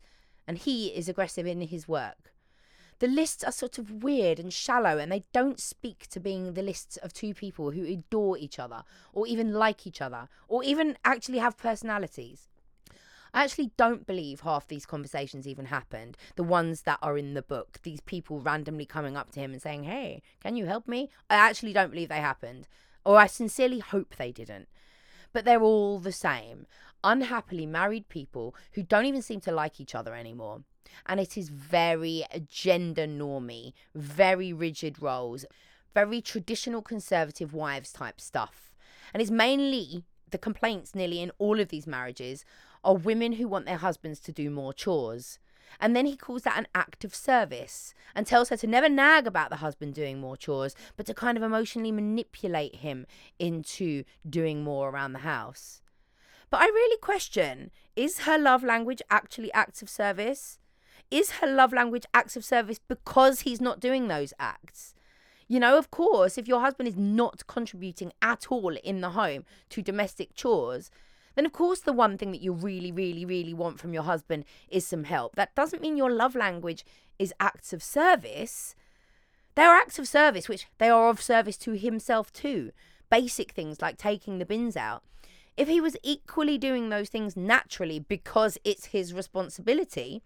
and 0.52 0.58
he 0.58 0.88
is 0.88 1.08
aggressive 1.08 1.48
in 1.48 1.62
his 1.62 1.88
work 1.88 2.34
the 3.00 3.08
lists 3.08 3.42
are 3.46 3.54
sort 3.54 3.78
of 3.78 4.04
weird 4.04 4.38
and 4.38 4.52
shallow 4.52 4.98
and 4.98 5.10
they 5.10 5.24
don't 5.32 5.62
speak 5.62 6.08
to 6.08 6.20
being 6.20 6.56
the 6.56 6.62
lists 6.62 6.98
of 6.98 7.14
two 7.14 7.34
people 7.34 7.72
who 7.72 7.86
adore 7.86 8.38
each 8.38 8.60
other 8.60 8.84
or 9.14 9.26
even 9.26 9.54
like 9.54 9.88
each 9.88 10.02
other 10.02 10.28
or 10.50 10.62
even 10.64 10.98
actually 11.04 11.40
have 11.40 11.58
personalities. 11.58 12.50
I 13.34 13.44
actually 13.44 13.72
don't 13.78 14.06
believe 14.06 14.42
half 14.42 14.68
these 14.68 14.86
conversations 14.86 15.48
even 15.48 15.66
happened. 15.66 16.18
The 16.36 16.44
ones 16.44 16.82
that 16.82 17.00
are 17.02 17.18
in 17.18 17.34
the 17.34 17.42
book, 17.42 17.80
these 17.82 18.02
people 18.02 18.40
randomly 18.40 18.86
coming 18.86 19.18
up 19.18 19.32
to 19.32 19.40
him 19.40 19.54
and 19.54 19.62
saying, 19.62 19.86
Hey, 19.86 20.22
can 20.44 20.58
you 20.58 20.68
help 20.68 20.88
me? 20.88 21.10
I 21.28 21.38
actually 21.38 21.74
don't 21.74 21.90
believe 21.92 22.10
they 22.10 22.18
happened. 22.18 22.68
Or 23.06 23.18
I 23.18 23.26
sincerely 23.26 23.80
hope 23.80 24.18
they 24.18 24.32
didn't. 24.32 24.68
But 25.34 25.46
they're 25.46 25.64
all 25.64 25.98
the 25.98 26.12
same 26.12 26.68
unhappily 27.04 27.66
married 27.66 28.08
people 28.10 28.56
who 28.74 28.84
don't 28.84 29.06
even 29.06 29.22
seem 29.22 29.40
to 29.42 29.52
like 29.52 29.80
each 29.80 29.96
other 29.96 30.16
anymore 30.16 30.64
And 31.06 31.20
it 31.20 31.38
is 31.38 31.50
very 31.50 32.26
gender 32.48 33.08
normy, 33.08 33.74
very 33.96 34.54
rigid 34.54 35.02
roles, 35.02 35.46
very 35.94 36.22
traditional 36.22 36.82
conservative 36.82 37.54
wives 37.54 37.92
type 37.92 38.20
stuff. 38.20 38.74
And 39.14 39.22
it's 39.22 39.32
mainly 39.32 40.04
the 40.30 40.38
complaints 40.38 40.96
nearly 40.96 41.22
in 41.22 41.32
all 41.38 41.60
of 41.60 41.70
these 41.70 41.88
marriages 41.88 42.46
are 42.84 42.96
women 42.96 43.34
who 43.34 43.48
want 43.48 43.66
their 43.66 43.78
husbands 43.78 44.20
to 44.22 44.32
do 44.32 44.50
more 44.50 44.74
chores. 44.74 45.40
And 45.80 45.96
then 45.96 46.06
he 46.06 46.18
calls 46.18 46.44
that 46.44 46.58
an 46.58 46.68
act 46.76 47.06
of 47.06 47.16
service 47.16 47.94
and 48.14 48.28
tells 48.28 48.50
her 48.50 48.58
to 48.58 48.68
never 48.68 48.90
nag 48.90 49.26
about 49.26 49.50
the 49.50 49.58
husband 49.58 49.94
doing 49.94 50.20
more 50.20 50.36
chores, 50.36 50.76
but 50.98 51.06
to 51.06 51.14
kind 51.14 51.38
of 51.38 51.44
emotionally 51.44 51.92
manipulate 51.92 52.76
him 52.76 53.06
into 53.40 54.04
doing 54.30 54.64
more 54.64 54.90
around 54.90 55.14
the 55.14 55.20
house. 55.20 55.81
But 56.52 56.62
I 56.62 56.66
really 56.66 56.98
question 56.98 57.72
is 57.96 58.20
her 58.20 58.38
love 58.38 58.64
language 58.64 59.02
actually 59.10 59.52
acts 59.54 59.82
of 59.82 59.90
service? 59.90 60.60
Is 61.10 61.32
her 61.32 61.48
love 61.48 61.74
language 61.74 62.06
acts 62.14 62.36
of 62.36 62.46
service 62.46 62.80
because 62.88 63.42
he's 63.42 63.62
not 63.62 63.80
doing 63.80 64.08
those 64.08 64.34
acts? 64.38 64.94
You 65.48 65.60
know, 65.60 65.78
of 65.78 65.92
course, 65.92 66.38
if 66.38 66.48
your 66.48 66.62
husband 66.62 66.88
is 66.88 66.98
not 66.98 67.48
contributing 67.48 68.14
at 68.22 68.48
all 68.50 68.76
in 68.84 69.02
the 69.02 69.12
home 69.12 69.46
to 69.70 69.82
domestic 69.82 70.36
chores, 70.36 70.92
then 71.36 71.46
of 71.46 71.54
course 71.54 71.80
the 71.80 71.94
one 71.94 72.18
thing 72.18 72.32
that 72.32 72.42
you 72.42 72.52
really, 72.52 72.92
really, 72.92 73.26
really 73.26 73.54
want 73.54 73.80
from 73.80 73.94
your 73.94 74.04
husband 74.04 74.44
is 74.70 74.86
some 74.86 75.06
help. 75.06 75.36
That 75.36 75.56
doesn't 75.56 75.82
mean 75.82 75.98
your 75.98 76.12
love 76.12 76.36
language 76.36 76.86
is 77.18 77.34
acts 77.40 77.72
of 77.72 77.82
service. 77.82 78.76
They 79.56 79.64
are 79.64 79.76
acts 79.76 80.00
of 80.00 80.08
service, 80.08 80.50
which 80.50 80.68
they 80.80 80.90
are 80.90 81.10
of 81.10 81.22
service 81.22 81.58
to 81.60 81.72
himself 81.74 82.32
too. 82.34 82.72
Basic 83.10 83.52
things 83.52 83.82
like 83.82 83.98
taking 83.98 84.38
the 84.38 84.46
bins 84.46 84.76
out. 84.76 85.04
If 85.58 85.68
he 85.68 85.82
was 85.82 85.98
equally 86.02 86.58
doing 86.58 86.90
those 86.90 87.10
things 87.10 87.36
naturally 87.36 88.00
because 88.00 88.58
it's 88.64 88.88
his 88.88 89.14
responsibility, 89.14 90.22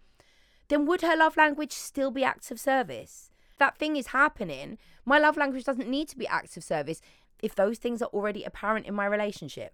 then 0.67 0.85
would 0.85 1.01
her 1.01 1.15
love 1.15 1.35
language 1.35 1.71
still 1.71 2.11
be 2.11 2.23
acts 2.23 2.51
of 2.51 2.59
service? 2.59 3.31
That 3.57 3.77
thing 3.77 3.95
is 3.95 4.07
happening. 4.07 4.77
My 5.05 5.17
love 5.19 5.37
language 5.37 5.63
doesn't 5.63 5.89
need 5.89 6.09
to 6.09 6.17
be 6.17 6.27
acts 6.27 6.57
of 6.57 6.63
service 6.63 7.01
if 7.41 7.55
those 7.55 7.79
things 7.79 8.01
are 8.01 8.09
already 8.09 8.43
apparent 8.43 8.85
in 8.85 8.93
my 8.93 9.05
relationship. 9.05 9.73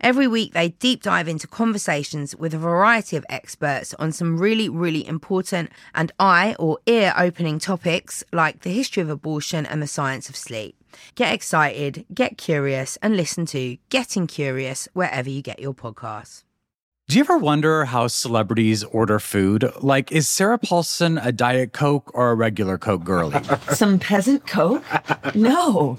Every 0.00 0.28
week, 0.28 0.52
they 0.52 0.68
deep 0.68 1.02
dive 1.02 1.28
into 1.28 1.46
conversations 1.46 2.36
with 2.36 2.54
a 2.54 2.58
variety 2.58 3.16
of 3.16 3.26
experts 3.28 3.94
on 3.94 4.12
some 4.12 4.38
really, 4.38 4.68
really 4.68 5.06
important 5.06 5.70
and 5.94 6.12
eye 6.18 6.54
or 6.58 6.78
ear 6.86 7.12
opening 7.16 7.58
topics 7.58 8.22
like 8.32 8.60
the 8.60 8.70
history 8.70 9.02
of 9.02 9.10
abortion 9.10 9.66
and 9.66 9.82
the 9.82 9.86
science 9.86 10.28
of 10.28 10.36
sleep. 10.36 10.76
Get 11.14 11.34
excited, 11.34 12.06
get 12.14 12.38
curious, 12.38 12.96
and 13.02 13.16
listen 13.16 13.46
to 13.46 13.76
Getting 13.88 14.26
Curious 14.26 14.88
wherever 14.92 15.28
you 15.28 15.42
get 15.42 15.58
your 15.58 15.74
podcasts. 15.74 16.44
Do 17.08 17.16
you 17.16 17.24
ever 17.24 17.38
wonder 17.38 17.86
how 17.86 18.06
celebrities 18.06 18.84
order 18.84 19.18
food? 19.18 19.72
Like, 19.80 20.12
is 20.12 20.28
Sarah 20.28 20.58
Paulson 20.58 21.16
a 21.16 21.32
Diet 21.32 21.72
Coke 21.72 22.10
or 22.14 22.30
a 22.30 22.34
regular 22.34 22.76
Coke 22.76 23.02
girlie? 23.02 23.42
Some 23.72 23.98
peasant 23.98 24.46
coke? 24.46 24.84
No. 25.34 25.98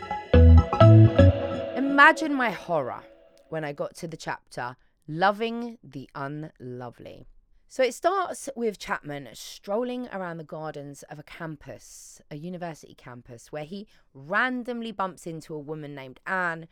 Imagine 2.01 2.33
my 2.33 2.49
horror 2.49 3.03
when 3.49 3.63
I 3.63 3.73
got 3.73 3.93
to 3.97 4.07
the 4.07 4.17
chapter 4.17 4.75
Loving 5.07 5.77
the 5.83 6.09
Unlovely. 6.15 7.27
So 7.67 7.83
it 7.83 7.93
starts 7.93 8.49
with 8.55 8.79
Chapman 8.79 9.29
strolling 9.33 10.07
around 10.11 10.37
the 10.37 10.43
gardens 10.43 11.03
of 11.11 11.19
a 11.19 11.23
campus, 11.23 12.19
a 12.31 12.37
university 12.37 12.95
campus, 12.95 13.51
where 13.51 13.65
he 13.65 13.85
randomly 14.15 14.91
bumps 14.91 15.27
into 15.27 15.53
a 15.53 15.59
woman 15.59 15.93
named 15.93 16.19
Anne, 16.25 16.67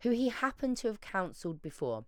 who 0.00 0.10
he 0.10 0.30
happened 0.30 0.78
to 0.78 0.88
have 0.88 1.00
counselled 1.00 1.62
before. 1.62 2.04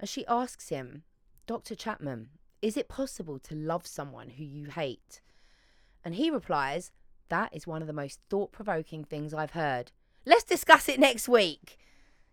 And 0.00 0.08
she 0.08 0.26
asks 0.26 0.70
him, 0.70 1.02
Dr. 1.46 1.74
Chapman, 1.74 2.30
is 2.62 2.78
it 2.78 2.88
possible 2.88 3.38
to 3.40 3.54
love 3.54 3.86
someone 3.86 4.30
who 4.30 4.44
you 4.44 4.68
hate? 4.68 5.20
And 6.02 6.14
he 6.14 6.30
replies, 6.30 6.92
That 7.28 7.54
is 7.54 7.66
one 7.66 7.82
of 7.82 7.88
the 7.88 7.92
most 7.92 8.20
thought 8.30 8.52
provoking 8.52 9.04
things 9.04 9.34
I've 9.34 9.50
heard. 9.50 9.92
Let's 10.26 10.44
discuss 10.44 10.88
it 10.88 10.98
next 10.98 11.28
week. 11.28 11.78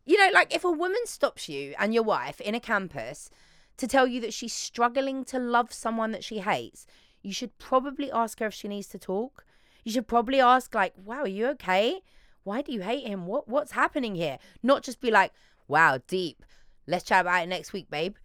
You 0.06 0.18
know, 0.18 0.30
like 0.34 0.54
if 0.54 0.64
a 0.64 0.72
woman 0.72 1.06
stops 1.06 1.50
you 1.50 1.76
and 1.78 1.94
your 1.94 2.04
wife 2.04 2.42
in 2.42 2.56
a 2.56 2.60
campus 2.60 3.30
to 3.78 3.88
tell 3.88 4.08
you 4.08 4.22
that 4.22 4.34
she's 4.34 4.54
struggling 4.54 5.24
to 5.26 5.40
love 5.40 5.74
someone 5.74 6.12
that 6.12 6.24
she 6.24 6.40
hates, 6.40 6.88
you 7.22 7.34
should 7.34 7.58
probably 7.58 8.12
ask 8.12 8.40
her 8.40 8.48
if 8.48 8.54
she 8.54 8.68
needs 8.68 8.88
to 8.88 9.00
talk. 9.00 9.46
You 9.84 9.92
should 9.92 10.08
probably 10.08 10.40
ask, 10.40 10.74
like, 10.74 10.94
wow, 11.04 11.22
are 11.22 11.28
you 11.28 11.48
okay? 11.48 12.02
Why 12.44 12.62
do 12.62 12.72
you 12.72 12.82
hate 12.82 13.06
him? 13.06 13.26
What 13.26 13.48
what's 13.48 13.72
happening 13.72 14.16
here? 14.16 14.40
Not 14.64 14.84
just 14.84 15.02
be 15.02 15.12
like, 15.12 15.32
wow, 15.68 16.00
deep. 16.08 16.44
Let's 16.88 17.04
chat 17.04 17.22
about 17.22 17.44
it 17.44 17.50
next 17.50 17.74
week, 17.74 17.90
babe. 17.90 18.16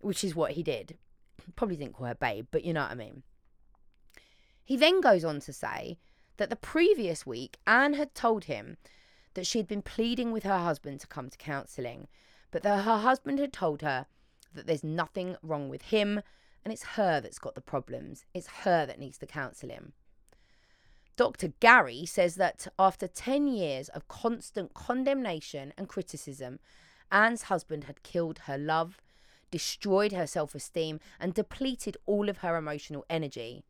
Which 0.00 0.24
is 0.24 0.34
what 0.34 0.52
he 0.52 0.62
did. 0.62 0.96
Probably 1.56 1.76
didn't 1.76 1.94
call 1.94 2.06
her 2.06 2.14
babe, 2.14 2.46
but 2.50 2.64
you 2.64 2.72
know 2.72 2.82
what 2.82 2.90
I 2.90 2.94
mean. 2.94 3.22
He 4.64 4.76
then 4.76 5.00
goes 5.00 5.24
on 5.24 5.40
to 5.40 5.52
say 5.52 5.98
that 6.36 6.50
the 6.50 6.56
previous 6.56 7.26
week, 7.26 7.58
Anne 7.66 7.94
had 7.94 8.14
told 8.14 8.44
him 8.44 8.76
that 9.34 9.46
she 9.46 9.58
had 9.58 9.68
been 9.68 9.82
pleading 9.82 10.32
with 10.32 10.44
her 10.44 10.58
husband 10.58 11.00
to 11.00 11.06
come 11.06 11.30
to 11.30 11.38
counselling, 11.38 12.08
but 12.50 12.62
that 12.62 12.84
her 12.84 12.98
husband 12.98 13.38
had 13.38 13.52
told 13.52 13.82
her 13.82 14.06
that 14.54 14.66
there's 14.66 14.84
nothing 14.84 15.36
wrong 15.42 15.68
with 15.68 15.82
him 15.82 16.22
and 16.64 16.72
it's 16.72 16.84
her 16.84 17.20
that's 17.20 17.38
got 17.38 17.54
the 17.54 17.60
problems. 17.60 18.24
It's 18.34 18.46
her 18.64 18.86
that 18.86 18.98
needs 18.98 19.18
to 19.18 19.26
counsel 19.26 19.70
him. 19.70 19.92
Dr. 21.16 21.48
Gary 21.60 22.06
says 22.06 22.36
that 22.36 22.66
after 22.78 23.06
10 23.06 23.46
years 23.46 23.88
of 23.90 24.08
constant 24.08 24.72
condemnation 24.74 25.72
and 25.76 25.88
criticism, 25.88 26.58
Anne's 27.10 27.42
husband 27.42 27.84
had 27.84 28.02
killed 28.02 28.40
her 28.40 28.56
love, 28.56 29.00
destroyed 29.50 30.12
her 30.12 30.26
self 30.26 30.54
esteem, 30.54 31.00
and 31.20 31.34
depleted 31.34 31.96
all 32.06 32.28
of 32.28 32.38
her 32.38 32.56
emotional 32.56 33.04
energy. 33.10 33.62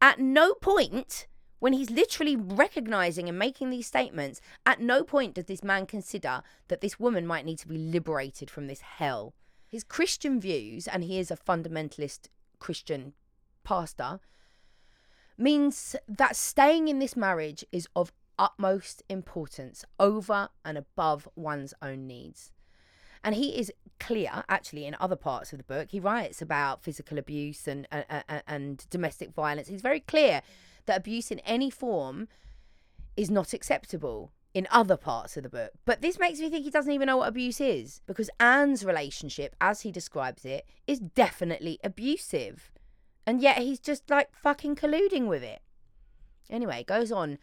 At 0.00 0.18
no 0.18 0.54
point 0.54 1.26
when 1.58 1.72
he's 1.72 1.90
literally 1.90 2.36
recognizing 2.36 3.28
and 3.28 3.38
making 3.38 3.70
these 3.70 3.86
statements, 3.86 4.40
at 4.64 4.80
no 4.80 5.02
point 5.02 5.34
does 5.34 5.46
this 5.46 5.64
man 5.64 5.86
consider 5.86 6.42
that 6.68 6.80
this 6.80 7.00
woman 7.00 7.26
might 7.26 7.44
need 7.44 7.58
to 7.58 7.68
be 7.68 7.78
liberated 7.78 8.50
from 8.50 8.66
this 8.66 8.80
hell. 8.80 9.34
His 9.68 9.82
Christian 9.82 10.40
views, 10.40 10.86
and 10.86 11.02
he 11.02 11.18
is 11.18 11.30
a 11.30 11.36
fundamentalist 11.36 12.28
Christian 12.58 13.14
pastor, 13.64 14.20
means 15.38 15.96
that 16.08 16.36
staying 16.36 16.88
in 16.88 16.98
this 16.98 17.16
marriage 17.16 17.64
is 17.72 17.88
of 17.96 18.12
utmost 18.38 19.02
importance 19.08 19.84
over 19.98 20.48
and 20.64 20.78
above 20.78 21.28
one's 21.34 21.74
own 21.80 22.06
needs. 22.06 22.52
And 23.24 23.34
he 23.34 23.58
is 23.58 23.72
clear, 23.98 24.44
actually, 24.48 24.86
in 24.86 24.94
other 25.00 25.16
parts 25.16 25.52
of 25.52 25.58
the 25.58 25.64
book. 25.64 25.88
He 25.90 25.98
writes 25.98 26.40
about 26.40 26.82
physical 26.82 27.18
abuse 27.18 27.66
and, 27.66 27.88
and, 27.90 28.42
and 28.46 28.86
domestic 28.88 29.32
violence. 29.32 29.68
He's 29.68 29.82
very 29.82 30.00
clear 30.00 30.42
that 30.86 30.98
abuse 30.98 31.30
in 31.30 31.40
any 31.40 31.70
form 31.70 32.28
is 33.16 33.30
not 33.30 33.52
acceptable 33.52 34.32
in 34.54 34.66
other 34.70 34.96
parts 34.96 35.36
of 35.36 35.42
the 35.42 35.48
book. 35.48 35.72
But 35.84 36.00
this 36.00 36.18
makes 36.18 36.38
me 36.40 36.48
think 36.48 36.64
he 36.64 36.70
doesn't 36.70 36.92
even 36.92 37.06
know 37.06 37.18
what 37.18 37.28
abuse 37.28 37.60
is 37.60 38.00
because 38.06 38.30
Anne's 38.40 38.84
relationship, 38.84 39.54
as 39.60 39.82
he 39.82 39.92
describes 39.92 40.46
it, 40.46 40.66
is 40.86 40.98
definitely 40.98 41.78
abusive. 41.84 42.72
And 43.26 43.42
yet 43.42 43.58
he's 43.58 43.80
just 43.80 44.08
like 44.08 44.34
fucking 44.34 44.76
colluding 44.76 45.26
with 45.26 45.42
it. 45.42 45.60
Anyway, 46.48 46.84
goes 46.84 47.12
on 47.12 47.38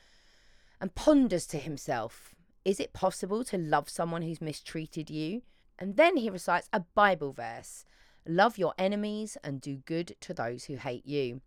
and 0.82 0.96
ponders 0.96 1.46
to 1.48 1.58
himself 1.58 2.34
Is 2.66 2.80
it 2.80 2.94
possible 2.94 3.44
to 3.46 3.58
love 3.58 3.90
someone 3.90 4.22
who's 4.24 4.42
mistreated 4.42 5.10
you? 5.10 5.44
And 5.78 5.98
then 5.98 6.18
he 6.18 6.30
recites 6.30 6.70
a 6.74 6.80
Bible 6.80 7.32
verse 7.32 7.86
Love 8.26 8.58
your 8.58 8.74
enemies 8.78 9.38
and 9.44 9.60
do 9.62 9.78
good 9.86 10.16
to 10.22 10.34
those 10.34 10.66
who 10.66 10.78
hate 10.78 11.06
you. 11.06 11.42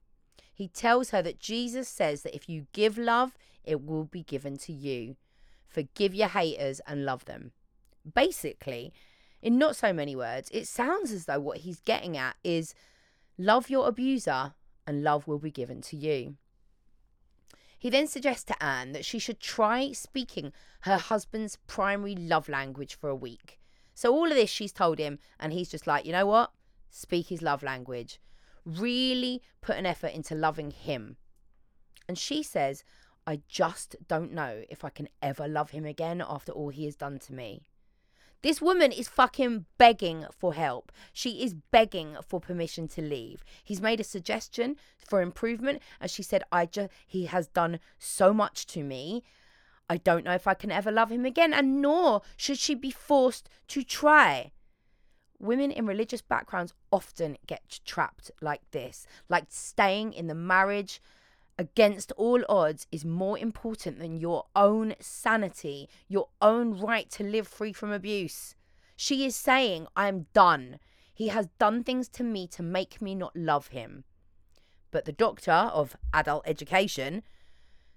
He 0.56 0.68
tells 0.68 1.10
her 1.10 1.20
that 1.20 1.38
Jesus 1.38 1.86
says 1.86 2.22
that 2.22 2.34
if 2.34 2.48
you 2.48 2.66
give 2.72 2.96
love, 2.96 3.36
it 3.62 3.84
will 3.84 4.04
be 4.04 4.22
given 4.22 4.56
to 4.56 4.72
you. 4.72 5.16
Forgive 5.68 6.14
your 6.14 6.28
haters 6.28 6.80
and 6.86 7.04
love 7.04 7.26
them. 7.26 7.52
Basically, 8.14 8.94
in 9.42 9.58
not 9.58 9.76
so 9.76 9.92
many 9.92 10.16
words, 10.16 10.48
it 10.54 10.66
sounds 10.66 11.12
as 11.12 11.26
though 11.26 11.40
what 11.40 11.58
he's 11.58 11.80
getting 11.80 12.16
at 12.16 12.36
is 12.42 12.74
love 13.36 13.68
your 13.68 13.86
abuser 13.86 14.54
and 14.86 15.02
love 15.02 15.28
will 15.28 15.38
be 15.38 15.50
given 15.50 15.82
to 15.82 15.96
you. 15.96 16.36
He 17.78 17.90
then 17.90 18.06
suggests 18.06 18.44
to 18.44 18.62
Anne 18.64 18.92
that 18.92 19.04
she 19.04 19.18
should 19.18 19.40
try 19.40 19.92
speaking 19.92 20.54
her 20.80 20.96
husband's 20.96 21.58
primary 21.66 22.14
love 22.14 22.48
language 22.48 22.94
for 22.94 23.10
a 23.10 23.14
week. 23.14 23.60
So, 23.94 24.10
all 24.14 24.30
of 24.30 24.36
this 24.38 24.48
she's 24.48 24.72
told 24.72 24.98
him, 24.98 25.18
and 25.38 25.52
he's 25.52 25.68
just 25.68 25.86
like, 25.86 26.06
you 26.06 26.12
know 26.12 26.24
what? 26.24 26.50
Speak 26.88 27.26
his 27.26 27.42
love 27.42 27.62
language. 27.62 28.18
Really 28.66 29.40
put 29.62 29.76
an 29.76 29.86
effort 29.86 30.08
into 30.08 30.34
loving 30.34 30.70
him. 30.72 31.16
And 32.08 32.18
she 32.18 32.42
says, 32.42 32.84
I 33.26 33.40
just 33.48 33.96
don't 34.06 34.32
know 34.32 34.62
if 34.68 34.84
I 34.84 34.90
can 34.90 35.08
ever 35.22 35.48
love 35.48 35.70
him 35.70 35.84
again 35.84 36.22
after 36.26 36.52
all 36.52 36.68
he 36.68 36.84
has 36.84 36.96
done 36.96 37.18
to 37.20 37.32
me. 37.32 37.62
This 38.42 38.62
woman 38.62 38.92
is 38.92 39.08
fucking 39.08 39.64
begging 39.78 40.26
for 40.30 40.54
help. 40.54 40.92
She 41.12 41.42
is 41.42 41.54
begging 41.54 42.16
for 42.26 42.38
permission 42.38 42.86
to 42.88 43.02
leave. 43.02 43.42
He's 43.64 43.80
made 43.80 43.98
a 43.98 44.04
suggestion 44.04 44.76
for 44.98 45.20
improvement 45.20 45.82
and 46.00 46.10
she 46.10 46.22
said 46.22 46.44
I 46.52 46.66
just 46.66 46.90
he 47.06 47.26
has 47.26 47.48
done 47.48 47.80
so 47.98 48.32
much 48.32 48.66
to 48.68 48.84
me. 48.84 49.24
I 49.88 49.96
don't 49.96 50.24
know 50.24 50.34
if 50.34 50.46
I 50.46 50.54
can 50.54 50.70
ever 50.70 50.92
love 50.92 51.10
him 51.10 51.24
again 51.24 51.52
and 51.52 51.80
nor 51.80 52.22
should 52.36 52.58
she 52.58 52.74
be 52.74 52.90
forced 52.90 53.48
to 53.68 53.82
try. 53.82 54.52
Women 55.38 55.70
in 55.70 55.86
religious 55.86 56.22
backgrounds 56.22 56.72
often 56.90 57.36
get 57.46 57.80
trapped 57.84 58.30
like 58.40 58.62
this, 58.70 59.06
like 59.28 59.46
staying 59.48 60.12
in 60.12 60.26
the 60.26 60.34
marriage 60.34 61.00
against 61.58 62.12
all 62.12 62.42
odds 62.48 62.86
is 62.92 63.04
more 63.04 63.38
important 63.38 63.98
than 63.98 64.18
your 64.18 64.44
own 64.54 64.94
sanity, 65.00 65.88
your 66.08 66.28
own 66.40 66.78
right 66.78 67.10
to 67.10 67.24
live 67.24 67.48
free 67.48 67.72
from 67.72 67.92
abuse. 67.92 68.54
She 68.96 69.24
is 69.24 69.36
saying, 69.36 69.86
I'm 69.96 70.26
done. 70.32 70.78
He 71.12 71.28
has 71.28 71.48
done 71.58 71.82
things 71.82 72.08
to 72.10 72.22
me 72.22 72.46
to 72.48 72.62
make 72.62 73.00
me 73.00 73.14
not 73.14 73.36
love 73.36 73.68
him. 73.68 74.04
But 74.90 75.04
the 75.04 75.12
doctor 75.12 75.52
of 75.52 75.96
adult 76.12 76.44
education 76.46 77.22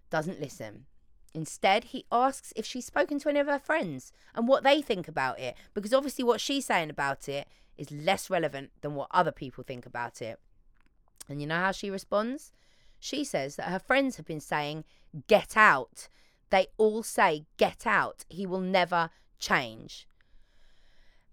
doesn't 0.10 0.40
listen. 0.40 0.86
Instead, 1.34 1.86
he 1.86 2.06
asks 2.12 2.52
if 2.56 2.66
she's 2.66 2.86
spoken 2.86 3.20
to 3.20 3.30
any 3.30 3.40
of 3.40 3.48
her 3.48 3.60
friends 3.60 4.12
and 4.34 4.48
what 4.48 4.64
they 4.64 4.82
think 4.82 5.08
about 5.08 5.40
it, 5.40 5.56
because 5.74 5.94
obviously 5.94 6.24
what 6.24 6.42
she's 6.42 6.66
saying 6.66 6.90
about 6.90 7.30
it 7.30 7.48
is 7.78 7.92
less 7.92 8.30
relevant 8.30 8.72
than 8.82 8.96
what 8.96 9.10
other 9.12 9.32
people 9.32 9.64
think 9.64 9.86
about 9.86 10.22
it. 10.22 10.40
And 11.28 11.40
you 11.40 11.48
know 11.48 11.60
how 11.60 11.72
she 11.72 11.90
responds? 11.90 12.52
She 13.00 13.24
says 13.24 13.56
that 13.56 13.70
her 13.70 13.80
friends 13.80 14.18
have 14.18 14.26
been 14.26 14.42
saying, 14.42 14.84
get 15.28 15.56
out. 15.56 16.10
They 16.50 16.68
all 16.78 17.04
say, 17.04 17.46
get 17.58 17.86
out. 17.86 18.26
He 18.28 18.46
will 18.46 18.60
never 18.60 19.12
change. 19.38 20.08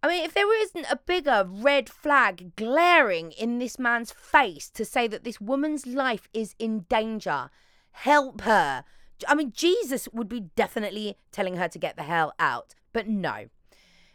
I 0.02 0.08
mean, 0.08 0.24
if 0.24 0.34
there 0.34 0.62
isn't 0.62 0.86
a 0.90 1.00
bigger 1.04 1.48
red 1.48 1.88
flag 1.88 2.54
glaring 2.54 3.32
in 3.32 3.58
this 3.58 3.78
man's 3.78 4.12
face 4.12 4.70
to 4.70 4.84
say 4.84 5.08
that 5.08 5.24
this 5.24 5.40
woman's 5.40 5.86
life 5.86 6.28
is 6.32 6.54
in 6.58 6.80
danger, 6.88 7.50
help 7.90 8.42
her. 8.42 8.84
I 9.26 9.34
mean, 9.34 9.52
Jesus 9.54 10.08
would 10.12 10.28
be 10.28 10.40
definitely 10.40 11.16
telling 11.32 11.56
her 11.56 11.68
to 11.68 11.78
get 11.78 11.96
the 11.96 12.02
hell 12.02 12.34
out. 12.38 12.74
But 12.92 13.08
no. 13.08 13.46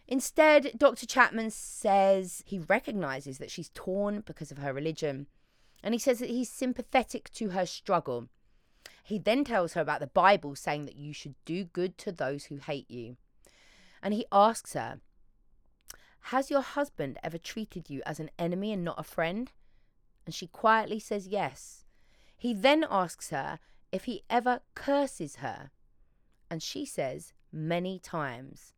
Instead, 0.08 0.74
Dr. 0.77 1.05
Chapman 1.05 1.51
says 1.51 2.44
he 2.46 2.59
recognizes 2.59 3.37
that 3.37 3.51
she's 3.51 3.72
torn 3.74 4.22
because 4.25 4.51
of 4.51 4.57
her 4.57 4.74
religion 4.74 5.27
and 5.83 5.94
he 5.94 6.00
says 6.00 6.20
that 6.20 6.29
he's 6.29 6.50
sympathetic 6.50 7.31
to 7.33 7.50
her 7.50 7.66
struggle. 7.66 8.27
He 9.03 9.18
then 9.18 9.44
tells 9.44 9.74
her 9.74 9.81
about 9.81 10.00
the 10.00 10.07
Bible 10.07 10.55
saying 10.55 10.85
that 10.85 10.96
you 10.96 11.14
should 11.14 11.35
do 11.46 11.64
good 11.64 11.98
to 12.00 12.11
those 12.11 12.46
who 12.46 12.57
hate 12.57 12.90
you. 12.90 13.18
And 14.01 14.14
he 14.14 14.25
asks 14.31 14.74
her, 14.74 15.00
Has 16.25 16.51
your 16.51 16.61
husband 16.61 17.18
ever 17.24 17.37
treated 17.37 17.90
you 17.90 18.01
as 18.05 18.20
an 18.20 18.29
enemy 18.37 18.74
and 18.74 18.83
not 18.83 19.00
a 19.00 19.03
friend? 19.03 19.51
And 20.25 20.35
she 20.35 20.48
quietly 20.48 21.00
says 21.00 21.27
yes. 21.27 21.85
He 22.37 22.53
then 22.53 22.85
asks 22.90 23.29
her 23.31 23.59
if 23.92 24.06
he 24.06 24.24
ever 24.30 24.62
curses 24.75 25.38
her. 25.38 25.72
And 26.50 26.62
she 26.62 26.86
says, 26.86 27.34
Many 27.51 28.00
times. 28.00 28.74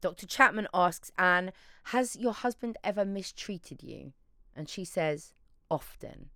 Dr. 0.00 0.26
Chapman 0.26 0.68
asks 0.72 1.10
Anne, 1.18 1.52
Has 1.84 2.16
your 2.16 2.32
husband 2.32 2.76
ever 2.84 3.04
mistreated 3.04 3.82
you? 3.82 4.12
And 4.54 4.68
she 4.68 4.84
says, 4.84 5.32
often. 5.70 6.30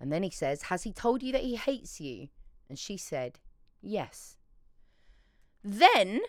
And 0.00 0.12
then 0.12 0.22
he 0.22 0.30
says, 0.30 0.62
Has 0.62 0.84
he 0.84 0.92
told 0.92 1.22
you 1.22 1.32
that 1.32 1.42
he 1.42 1.56
hates 1.56 2.00
you? 2.00 2.28
And 2.68 2.78
she 2.78 2.96
said, 2.96 3.38
Yes. 3.80 4.36
Then 5.64 6.20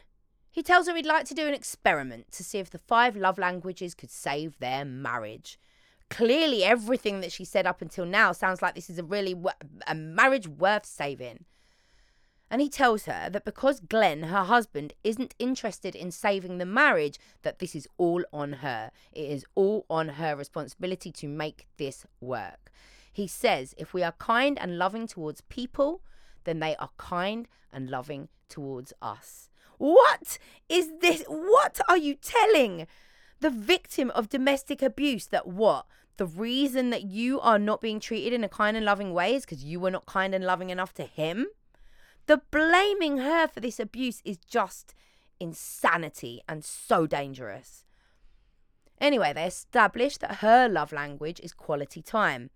he 0.52 0.62
tells 0.62 0.88
her 0.88 0.96
he'd 0.96 1.06
like 1.06 1.26
to 1.26 1.34
do 1.34 1.48
an 1.48 1.54
experiment 1.54 2.32
to 2.34 2.44
see 2.44 2.60
if 2.60 2.70
the 2.70 2.78
five 2.78 3.16
love 3.16 3.40
languages 3.40 3.96
could 3.96 4.12
save 4.12 4.60
their 4.60 4.86
marriage. 4.86 5.58
Clearly, 6.14 6.64
everything 6.64 7.22
that 7.22 7.32
she 7.32 7.44
said 7.44 7.66
up 7.66 7.82
until 7.82 8.06
now 8.06 8.32
sounds 8.34 8.62
like 8.62 8.76
this 8.76 8.88
is 8.88 9.00
a 9.00 9.04
really 9.04 9.36
a 9.88 9.96
marriage 9.96 10.48
worth 10.48 10.86
saving. 10.86 11.46
And 12.52 12.62
he 12.62 12.70
tells 12.70 13.06
her 13.06 13.32
that 13.32 13.46
because 13.46 13.80
Glenn, 13.80 14.22
her 14.26 14.44
husband, 14.44 14.94
isn't 15.04 15.34
interested 15.40 15.96
in 15.96 16.12
saving 16.12 16.60
the 16.60 16.68
marriage, 16.68 17.18
that 17.42 17.58
this 17.58 17.74
is 17.74 17.88
all 17.98 18.24
on 18.32 18.54
her. 18.54 18.92
It 19.12 19.28
is 19.28 19.44
all 19.56 19.88
on 19.90 20.08
her 20.10 20.36
responsibility 20.36 21.12
to 21.14 21.28
make 21.28 21.66
this 21.78 22.06
work. 22.22 22.72
He 23.12 23.26
says 23.26 23.74
if 23.80 23.96
we 23.96 24.04
are 24.04 24.12
kind 24.12 24.60
and 24.62 24.78
loving 24.78 25.08
towards 25.08 25.42
people, 25.42 26.04
then 26.44 26.60
they 26.60 26.76
are 26.76 26.92
kind 26.98 27.48
and 27.72 27.90
loving 27.90 28.28
towards 28.50 28.94
us. 29.02 29.50
What 29.80 30.38
is 30.70 30.92
this? 31.02 31.24
What 31.28 31.82
are 31.90 31.98
you 31.98 32.14
telling 32.14 32.86
the 33.40 33.50
victim 33.50 34.12
of 34.12 34.30
domestic 34.30 34.84
abuse 34.84 35.26
that 35.28 35.48
what? 35.48 35.88
The 36.18 36.26
reason 36.26 36.92
that 36.92 37.04
you 37.04 37.40
are 37.40 37.58
not 37.58 37.82
being 37.82 38.00
treated 38.00 38.34
in 38.34 38.44
a 38.44 38.50
kind 38.50 38.78
and 38.78 38.86
loving 38.86 39.14
way 39.14 39.36
is 39.36 39.46
because 39.46 39.64
you 39.64 39.80
were 39.80 39.92
not 39.92 40.06
kind 40.06 40.36
and 40.36 40.44
loving 40.44 40.70
enough 40.70 40.94
to 40.96 41.04
him? 41.04 41.48
The 42.28 42.42
blaming 42.52 43.18
her 43.18 43.48
for 43.48 43.60
this 43.60 43.80
abuse 43.80 44.22
is 44.24 44.38
just 44.38 44.94
insanity 45.40 46.42
and 46.48 46.64
so 46.64 47.08
dangerous. 47.08 47.84
Anyway, 49.02 49.34
they 49.34 49.46
established 49.46 50.22
that 50.22 50.36
her 50.36 50.70
love 50.70 50.94
language 50.94 51.40
is 51.42 51.54
quality 51.54 52.02
time 52.02 52.50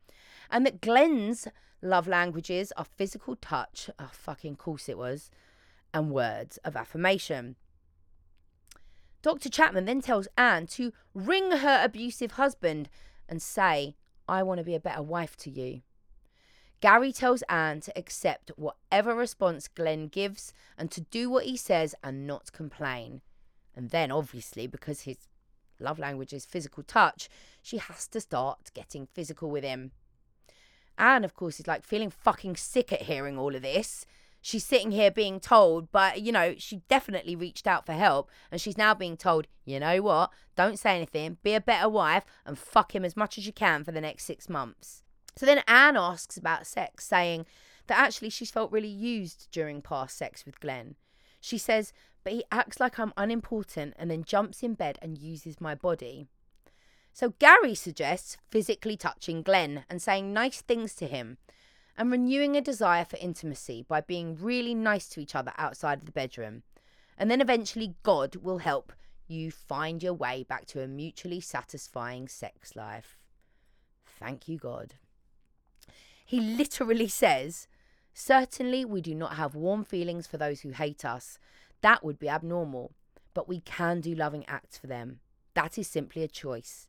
and 0.50 0.66
that 0.66 0.82
Glenn's 0.82 1.48
love 1.82 2.08
languages 2.08 2.72
are 2.78 2.86
physical 2.86 3.36
touch, 3.36 3.90
oh, 4.00 4.10
fucking 4.12 4.56
course 4.56 4.88
it 4.88 4.98
was, 4.98 5.30
and 5.94 6.12
words 6.12 6.58
of 6.58 6.76
affirmation. 6.76 7.56
Dr. 9.22 9.50
Chapman 9.50 9.86
then 9.86 10.02
tells 10.02 10.28
Anne 10.38 10.68
to 10.68 10.94
ring 11.14 11.52
her 11.52 11.82
abusive 11.84 12.32
husband 12.32 12.88
and 13.30 13.42
say, 13.42 13.96
I 14.28 14.44
want 14.44 14.60
to 14.60 14.64
be 14.64 14.76
a 14.76 14.80
better 14.80 15.02
wife 15.02 15.36
to 15.38 15.50
you. 15.50 15.82
Gary 16.80 17.12
tells 17.12 17.42
Anne 17.44 17.82
to 17.82 17.98
accept 17.98 18.52
whatever 18.56 19.16
response 19.16 19.68
Glenn 19.68 20.08
gives 20.08 20.54
and 20.78 20.92
to 20.92 21.02
do 21.02 21.30
what 21.30 21.46
he 21.46 21.58
says 21.58 21.96
and 22.04 22.28
not 22.28 22.52
complain. 22.52 23.22
And 23.76 23.90
then, 23.90 24.12
obviously, 24.12 24.68
because 24.68 25.02
his 25.02 25.18
love 25.80 25.98
language 25.98 26.34
is 26.34 26.46
physical 26.46 26.84
touch, 26.84 27.30
she 27.62 27.78
has 27.78 28.08
to 28.10 28.22
start 28.22 28.72
getting 28.74 29.08
physical 29.08 29.50
with 29.50 29.64
him. 29.64 29.92
Anne, 30.98 31.24
of 31.24 31.36
course, 31.36 31.60
is 31.60 31.68
like 31.68 31.84
feeling 31.84 32.10
fucking 32.10 32.56
sick 32.56 32.92
at 32.92 33.04
hearing 33.04 33.38
all 33.38 33.56
of 33.56 33.62
this. 33.62 34.06
She's 34.42 34.66
sitting 34.66 34.92
here 34.92 35.12
being 35.12 35.40
told, 35.40 35.92
but 35.92 36.22
you 36.22 36.32
know, 36.32 36.56
she 36.58 36.84
definitely 36.88 37.36
reached 37.36 37.68
out 37.68 37.86
for 37.86 37.94
help, 37.94 38.30
and 38.52 38.62
she's 38.62 38.78
now 38.78 38.94
being 38.94 39.18
told, 39.18 39.48
you 39.66 39.80
know 39.80 40.02
what, 40.02 40.32
don't 40.56 40.80
say 40.80 40.96
anything, 40.96 41.38
be 41.44 41.54
a 41.54 41.62
better 41.62 41.90
wife, 41.90 42.24
and 42.46 42.58
fuck 42.58 42.96
him 42.96 43.04
as 43.04 43.18
much 43.18 43.38
as 43.38 43.46
you 43.46 43.54
can 43.54 43.84
for 43.84 43.92
the 43.92 44.02
next 44.02 44.26
six 44.26 44.48
months. 44.48 45.04
So 45.36 45.46
then 45.46 45.64
Anne 45.68 45.98
asks 45.98 46.38
about 46.38 46.66
sex, 46.66 47.06
saying 47.06 47.46
that 47.88 48.00
actually 48.00 48.30
she's 48.30 48.52
felt 48.52 48.72
really 48.72 48.88
used 48.88 49.48
during 49.52 49.82
past 49.82 50.18
sex 50.18 50.46
with 50.46 50.60
Glenn. 50.60 50.96
She 51.40 51.58
says, 51.58 51.94
but 52.24 52.34
he 52.34 52.44
acts 52.52 52.80
like 52.80 53.00
I'm 53.00 53.14
unimportant 53.16 53.94
and 53.98 54.12
then 54.12 54.24
jumps 54.24 54.64
in 54.64 54.74
bed 54.74 55.00
and 55.02 55.18
uses 55.18 55.62
my 55.62 55.76
body. 55.76 56.28
So 57.14 57.34
Gary 57.40 57.74
suggests 57.74 58.38
physically 58.50 58.98
touching 58.98 59.42
Glenn 59.42 59.86
and 59.90 60.02
saying 60.02 60.34
nice 60.34 60.62
things 60.62 60.94
to 60.96 61.08
him 61.08 61.38
and 61.98 62.12
renewing 62.12 62.56
a 62.56 62.62
desire 62.62 63.06
for 63.06 63.18
intimacy 63.18 63.86
by 63.88 64.02
being 64.02 64.38
really 64.40 64.76
nice 64.76 65.10
to 65.10 65.20
each 65.20 65.36
other 65.36 65.52
outside 65.58 66.00
of 66.00 66.06
the 66.06 66.12
bedroom. 66.12 66.64
And 67.18 67.32
then 67.32 67.42
eventually 67.42 67.96
God 68.04 68.36
will 68.36 68.60
help 68.60 68.94
you 69.28 69.52
find 69.52 70.04
your 70.04 70.14
way 70.14 70.46
back 70.48 70.66
to 70.68 70.82
a 70.82 70.88
mutually 70.88 71.42
satisfying 71.42 72.28
sex 72.28 72.76
life. 72.76 73.18
Thank 74.20 74.48
you, 74.48 74.58
God. 74.58 74.96
He 76.26 76.40
literally 76.40 77.08
says, 77.24 77.68
Certainly, 78.14 78.86
we 78.86 79.02
do 79.02 79.14
not 79.14 79.36
have 79.36 79.54
warm 79.54 79.84
feelings 79.84 80.26
for 80.26 80.38
those 80.38 80.62
who 80.62 80.72
hate 80.72 81.06
us. 81.06 81.38
That 81.82 82.04
would 82.04 82.18
be 82.18 82.30
abnormal. 82.30 82.94
But 83.36 83.48
we 83.48 83.60
can 83.60 84.02
do 84.02 84.16
loving 84.16 84.44
acts 84.48 84.78
for 84.78 84.88
them. 84.88 85.20
That 85.54 85.78
is 85.78 85.88
simply 85.88 86.24
a 86.24 86.28
choice. 86.28 86.88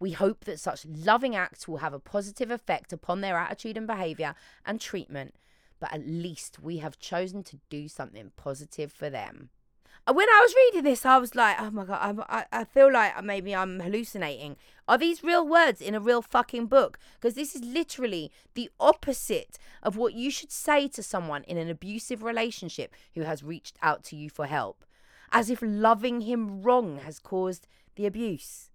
We 0.00 0.12
hope 0.12 0.44
that 0.44 0.60
such 0.60 0.86
loving 0.86 1.34
acts 1.34 1.66
will 1.66 1.78
have 1.78 1.92
a 1.92 1.98
positive 1.98 2.50
effect 2.50 2.92
upon 2.92 3.20
their 3.20 3.36
attitude 3.36 3.76
and 3.76 3.86
behaviour 3.86 4.34
and 4.64 4.80
treatment, 4.80 5.34
but 5.80 5.92
at 5.92 6.06
least 6.06 6.58
we 6.62 6.78
have 6.78 6.98
chosen 6.98 7.42
to 7.44 7.58
do 7.68 7.88
something 7.88 8.32
positive 8.36 8.92
for 8.92 9.10
them. 9.10 9.50
When 10.10 10.28
I 10.28 10.40
was 10.40 10.54
reading 10.54 10.84
this, 10.84 11.04
I 11.04 11.18
was 11.18 11.34
like, 11.34 11.60
oh 11.60 11.70
my 11.70 11.84
God, 11.84 12.24
I, 12.30 12.46
I 12.50 12.64
feel 12.64 12.90
like 12.90 13.22
maybe 13.22 13.54
I'm 13.54 13.78
hallucinating. 13.78 14.56
Are 14.86 14.96
these 14.96 15.22
real 15.22 15.46
words 15.46 15.82
in 15.82 15.94
a 15.94 16.00
real 16.00 16.22
fucking 16.22 16.66
book? 16.66 16.98
Because 17.14 17.34
this 17.34 17.54
is 17.54 17.62
literally 17.62 18.32
the 18.54 18.70
opposite 18.80 19.58
of 19.82 19.98
what 19.98 20.14
you 20.14 20.30
should 20.30 20.50
say 20.50 20.88
to 20.88 21.02
someone 21.02 21.44
in 21.44 21.58
an 21.58 21.68
abusive 21.68 22.22
relationship 22.22 22.94
who 23.14 23.22
has 23.22 23.42
reached 23.42 23.76
out 23.82 24.02
to 24.04 24.16
you 24.16 24.30
for 24.30 24.46
help, 24.46 24.86
as 25.30 25.50
if 25.50 25.58
loving 25.60 26.22
him 26.22 26.62
wrong 26.62 27.00
has 27.00 27.18
caused 27.18 27.66
the 27.96 28.06
abuse. 28.06 28.70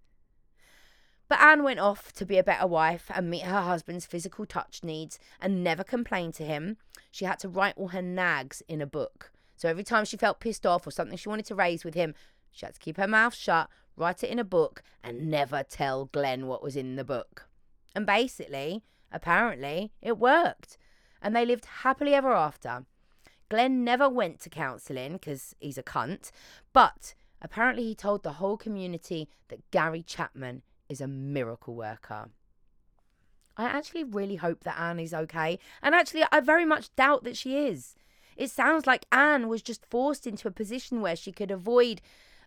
But 1.34 1.42
Anne 1.42 1.64
went 1.64 1.80
off 1.80 2.12
to 2.12 2.24
be 2.24 2.38
a 2.38 2.44
better 2.44 2.64
wife 2.68 3.10
and 3.12 3.28
meet 3.28 3.42
her 3.42 3.62
husband's 3.62 4.06
physical 4.06 4.46
touch 4.46 4.84
needs 4.84 5.18
and 5.40 5.64
never 5.64 5.82
complained 5.82 6.34
to 6.34 6.44
him. 6.44 6.76
She 7.10 7.24
had 7.24 7.40
to 7.40 7.48
write 7.48 7.74
all 7.76 7.88
her 7.88 8.00
nags 8.00 8.62
in 8.68 8.80
a 8.80 8.86
book. 8.86 9.32
So 9.56 9.68
every 9.68 9.82
time 9.82 10.04
she 10.04 10.16
felt 10.16 10.38
pissed 10.38 10.64
off 10.64 10.86
or 10.86 10.92
something 10.92 11.16
she 11.16 11.28
wanted 11.28 11.46
to 11.46 11.56
raise 11.56 11.84
with 11.84 11.94
him, 11.94 12.14
she 12.52 12.64
had 12.64 12.76
to 12.76 12.80
keep 12.80 12.98
her 12.98 13.08
mouth 13.08 13.34
shut, 13.34 13.68
write 13.96 14.22
it 14.22 14.30
in 14.30 14.38
a 14.38 14.44
book, 14.44 14.84
and 15.02 15.28
never 15.28 15.64
tell 15.64 16.04
Glenn 16.04 16.46
what 16.46 16.62
was 16.62 16.76
in 16.76 16.94
the 16.94 17.02
book. 17.02 17.48
And 17.96 18.06
basically, 18.06 18.84
apparently, 19.10 19.90
it 20.00 20.18
worked. 20.18 20.78
And 21.20 21.34
they 21.34 21.44
lived 21.44 21.64
happily 21.82 22.14
ever 22.14 22.32
after. 22.32 22.84
Glenn 23.48 23.82
never 23.82 24.08
went 24.08 24.38
to 24.42 24.50
counselling 24.50 25.14
because 25.14 25.56
he's 25.58 25.78
a 25.78 25.82
cunt, 25.82 26.30
but 26.72 27.14
apparently 27.42 27.82
he 27.82 27.96
told 27.96 28.22
the 28.22 28.34
whole 28.34 28.56
community 28.56 29.28
that 29.48 29.68
Gary 29.72 30.04
Chapman 30.04 30.62
is 30.88 31.00
a 31.00 31.08
miracle 31.08 31.74
worker. 31.74 32.30
I 33.56 33.64
actually 33.64 34.04
really 34.04 34.36
hope 34.36 34.64
that 34.64 34.78
Anne 34.78 34.98
is 34.98 35.14
okay, 35.14 35.58
and 35.82 35.94
actually, 35.94 36.24
I 36.32 36.40
very 36.40 36.64
much 36.64 36.94
doubt 36.96 37.24
that 37.24 37.36
she 37.36 37.66
is. 37.66 37.94
It 38.36 38.50
sounds 38.50 38.86
like 38.86 39.06
Anne 39.12 39.48
was 39.48 39.62
just 39.62 39.86
forced 39.86 40.26
into 40.26 40.48
a 40.48 40.52
position 40.52 41.00
where 41.00 41.14
she 41.14 41.30
could 41.30 41.50
avoid 41.50 42.00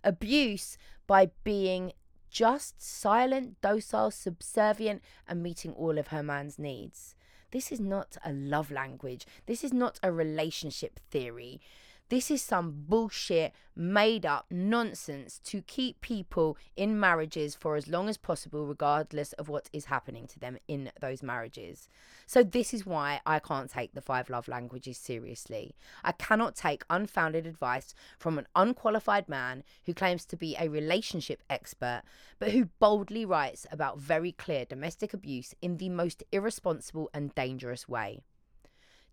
abuse 0.03 0.77
by 1.07 1.31
being 1.43 1.93
just 2.29 2.81
silent, 2.81 3.61
docile, 3.61 4.11
subservient, 4.11 5.01
and 5.27 5.41
meeting 5.41 5.71
all 5.73 5.97
of 5.97 6.07
her 6.07 6.21
man's 6.21 6.59
needs. 6.59 7.15
This 7.51 7.71
is 7.71 7.79
not 7.79 8.17
a 8.25 8.33
love 8.33 8.69
language. 8.69 9.25
This 9.45 9.63
is 9.63 9.71
not 9.71 9.99
a 10.03 10.11
relationship 10.11 10.99
theory. 11.09 11.61
This 12.09 12.31
is 12.31 12.41
some 12.41 12.85
bullshit, 12.87 13.51
made 13.75 14.25
up 14.25 14.45
nonsense 14.49 15.39
to 15.39 15.61
keep 15.61 15.99
people 15.99 16.57
in 16.77 16.97
marriages 16.97 17.53
for 17.53 17.75
as 17.75 17.89
long 17.89 18.07
as 18.07 18.15
possible, 18.15 18.65
regardless 18.65 19.33
of 19.33 19.49
what 19.49 19.69
is 19.73 19.85
happening 19.85 20.25
to 20.27 20.39
them 20.39 20.57
in 20.69 20.89
those 21.01 21.21
marriages. 21.21 21.89
So, 22.25 22.43
this 22.43 22.73
is 22.73 22.85
why 22.85 23.19
I 23.25 23.39
can't 23.39 23.69
take 23.69 23.93
the 23.93 24.01
five 24.01 24.29
love 24.29 24.47
languages 24.47 24.97
seriously. 24.97 25.75
I 26.01 26.13
cannot 26.13 26.55
take 26.55 26.85
unfounded 26.89 27.45
advice 27.45 27.93
from 28.17 28.37
an 28.37 28.47
unqualified 28.55 29.27
man 29.27 29.65
who 29.85 29.93
claims 29.93 30.23
to 30.27 30.37
be 30.37 30.55
a 30.57 30.69
relationship 30.69 31.43
expert, 31.49 32.03
but 32.39 32.51
who 32.51 32.69
boldly 32.79 33.25
writes 33.25 33.67
about 33.69 33.99
very 33.99 34.31
clear 34.31 34.63
domestic 34.63 35.13
abuse 35.13 35.53
in 35.61 35.75
the 35.75 35.89
most 35.89 36.23
irresponsible 36.31 37.09
and 37.13 37.35
dangerous 37.35 37.89
way. 37.89 38.21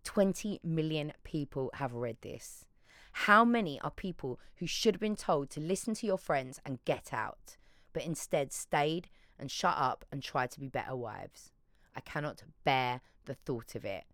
20 0.05 0.61
million 0.63 1.13
people 1.25 1.73
have 1.75 1.93
read 1.93 2.19
this. 2.21 2.67
How 3.19 3.45
many 3.45 3.81
are 3.81 3.93
people 3.93 4.41
who 4.57 4.67
should 4.67 4.95
have 4.95 5.01
been 5.01 5.17
told 5.17 5.49
to 5.51 5.61
listen 5.61 5.95
to 5.95 6.07
your 6.07 6.19
friends 6.19 6.61
and 6.67 6.85
get 6.85 7.15
out, 7.15 7.57
but 7.93 8.05
instead 8.05 8.53
stayed 8.53 9.09
and 9.39 9.51
shut 9.51 9.77
up 9.79 10.05
and 10.11 10.21
tried 10.21 10.51
to 10.51 10.61
be 10.61 10.69
better 10.69 10.97
wives? 10.97 11.53
I 11.97 12.01
cannot 12.01 12.43
bear 12.65 13.01
the 13.25 13.35
thought 13.35 13.77
of 13.77 13.85
it. 13.85 14.05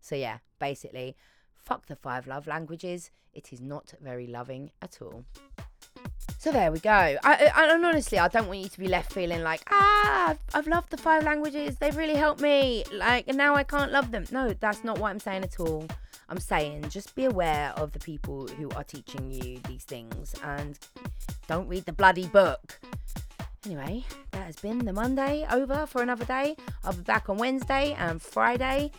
So, 0.00 0.14
yeah, 0.14 0.38
basically, 0.60 1.16
fuck 1.54 1.86
the 1.86 1.96
five 1.96 2.26
love 2.26 2.46
languages. 2.46 3.10
It 3.32 3.54
is 3.54 3.60
not 3.60 3.94
very 4.00 4.26
loving 4.26 4.70
at 4.82 5.00
all. 5.00 5.24
So 6.42 6.50
there 6.50 6.72
we 6.72 6.80
go. 6.80 6.90
I, 6.90 7.16
I, 7.22 7.72
and 7.72 7.86
honestly, 7.86 8.18
I 8.18 8.26
don't 8.26 8.48
want 8.48 8.58
you 8.58 8.68
to 8.68 8.78
be 8.80 8.88
left 8.88 9.12
feeling 9.12 9.44
like, 9.44 9.62
ah, 9.70 10.30
I've, 10.30 10.38
I've 10.52 10.66
loved 10.66 10.90
the 10.90 10.96
five 10.96 11.22
languages. 11.22 11.76
They've 11.76 11.96
really 11.96 12.16
helped 12.16 12.40
me. 12.40 12.82
Like, 12.92 13.28
and 13.28 13.36
now 13.36 13.54
I 13.54 13.62
can't 13.62 13.92
love 13.92 14.10
them. 14.10 14.24
No, 14.32 14.52
that's 14.52 14.82
not 14.82 14.98
what 14.98 15.10
I'm 15.10 15.20
saying 15.20 15.44
at 15.44 15.60
all. 15.60 15.86
I'm 16.28 16.40
saying 16.40 16.86
just 16.88 17.14
be 17.14 17.26
aware 17.26 17.72
of 17.76 17.92
the 17.92 18.00
people 18.00 18.48
who 18.48 18.68
are 18.70 18.82
teaching 18.82 19.30
you 19.30 19.60
these 19.68 19.84
things 19.84 20.34
and 20.42 20.76
don't 21.46 21.68
read 21.68 21.84
the 21.84 21.92
bloody 21.92 22.26
book. 22.26 22.80
Anyway, 23.64 24.04
that 24.32 24.44
has 24.44 24.56
been 24.56 24.84
the 24.84 24.92
Monday 24.92 25.46
over 25.48 25.86
for 25.86 26.02
another 26.02 26.24
day. 26.24 26.56
I'll 26.82 26.92
be 26.92 27.02
back 27.02 27.28
on 27.30 27.36
Wednesday 27.36 27.94
and 27.96 28.20
Friday. 28.20 28.90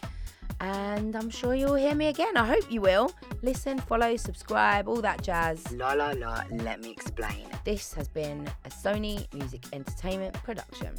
And 0.59 1.15
I'm 1.15 1.29
sure 1.29 1.53
you'll 1.53 1.75
hear 1.75 1.95
me 1.95 2.07
again. 2.07 2.37
I 2.37 2.45
hope 2.45 2.71
you 2.71 2.81
will. 2.81 3.11
Listen, 3.41 3.79
follow, 3.79 4.15
subscribe, 4.15 4.87
all 4.87 5.01
that 5.01 5.21
jazz. 5.21 5.71
La 5.73 5.93
la 5.93 6.11
la, 6.11 6.43
let 6.51 6.81
me 6.81 6.91
explain. 6.91 7.47
This 7.65 7.93
has 7.93 8.07
been 8.07 8.49
a 8.65 8.69
Sony 8.69 9.31
Music 9.33 9.65
Entertainment 9.73 10.33
production. 10.43 10.95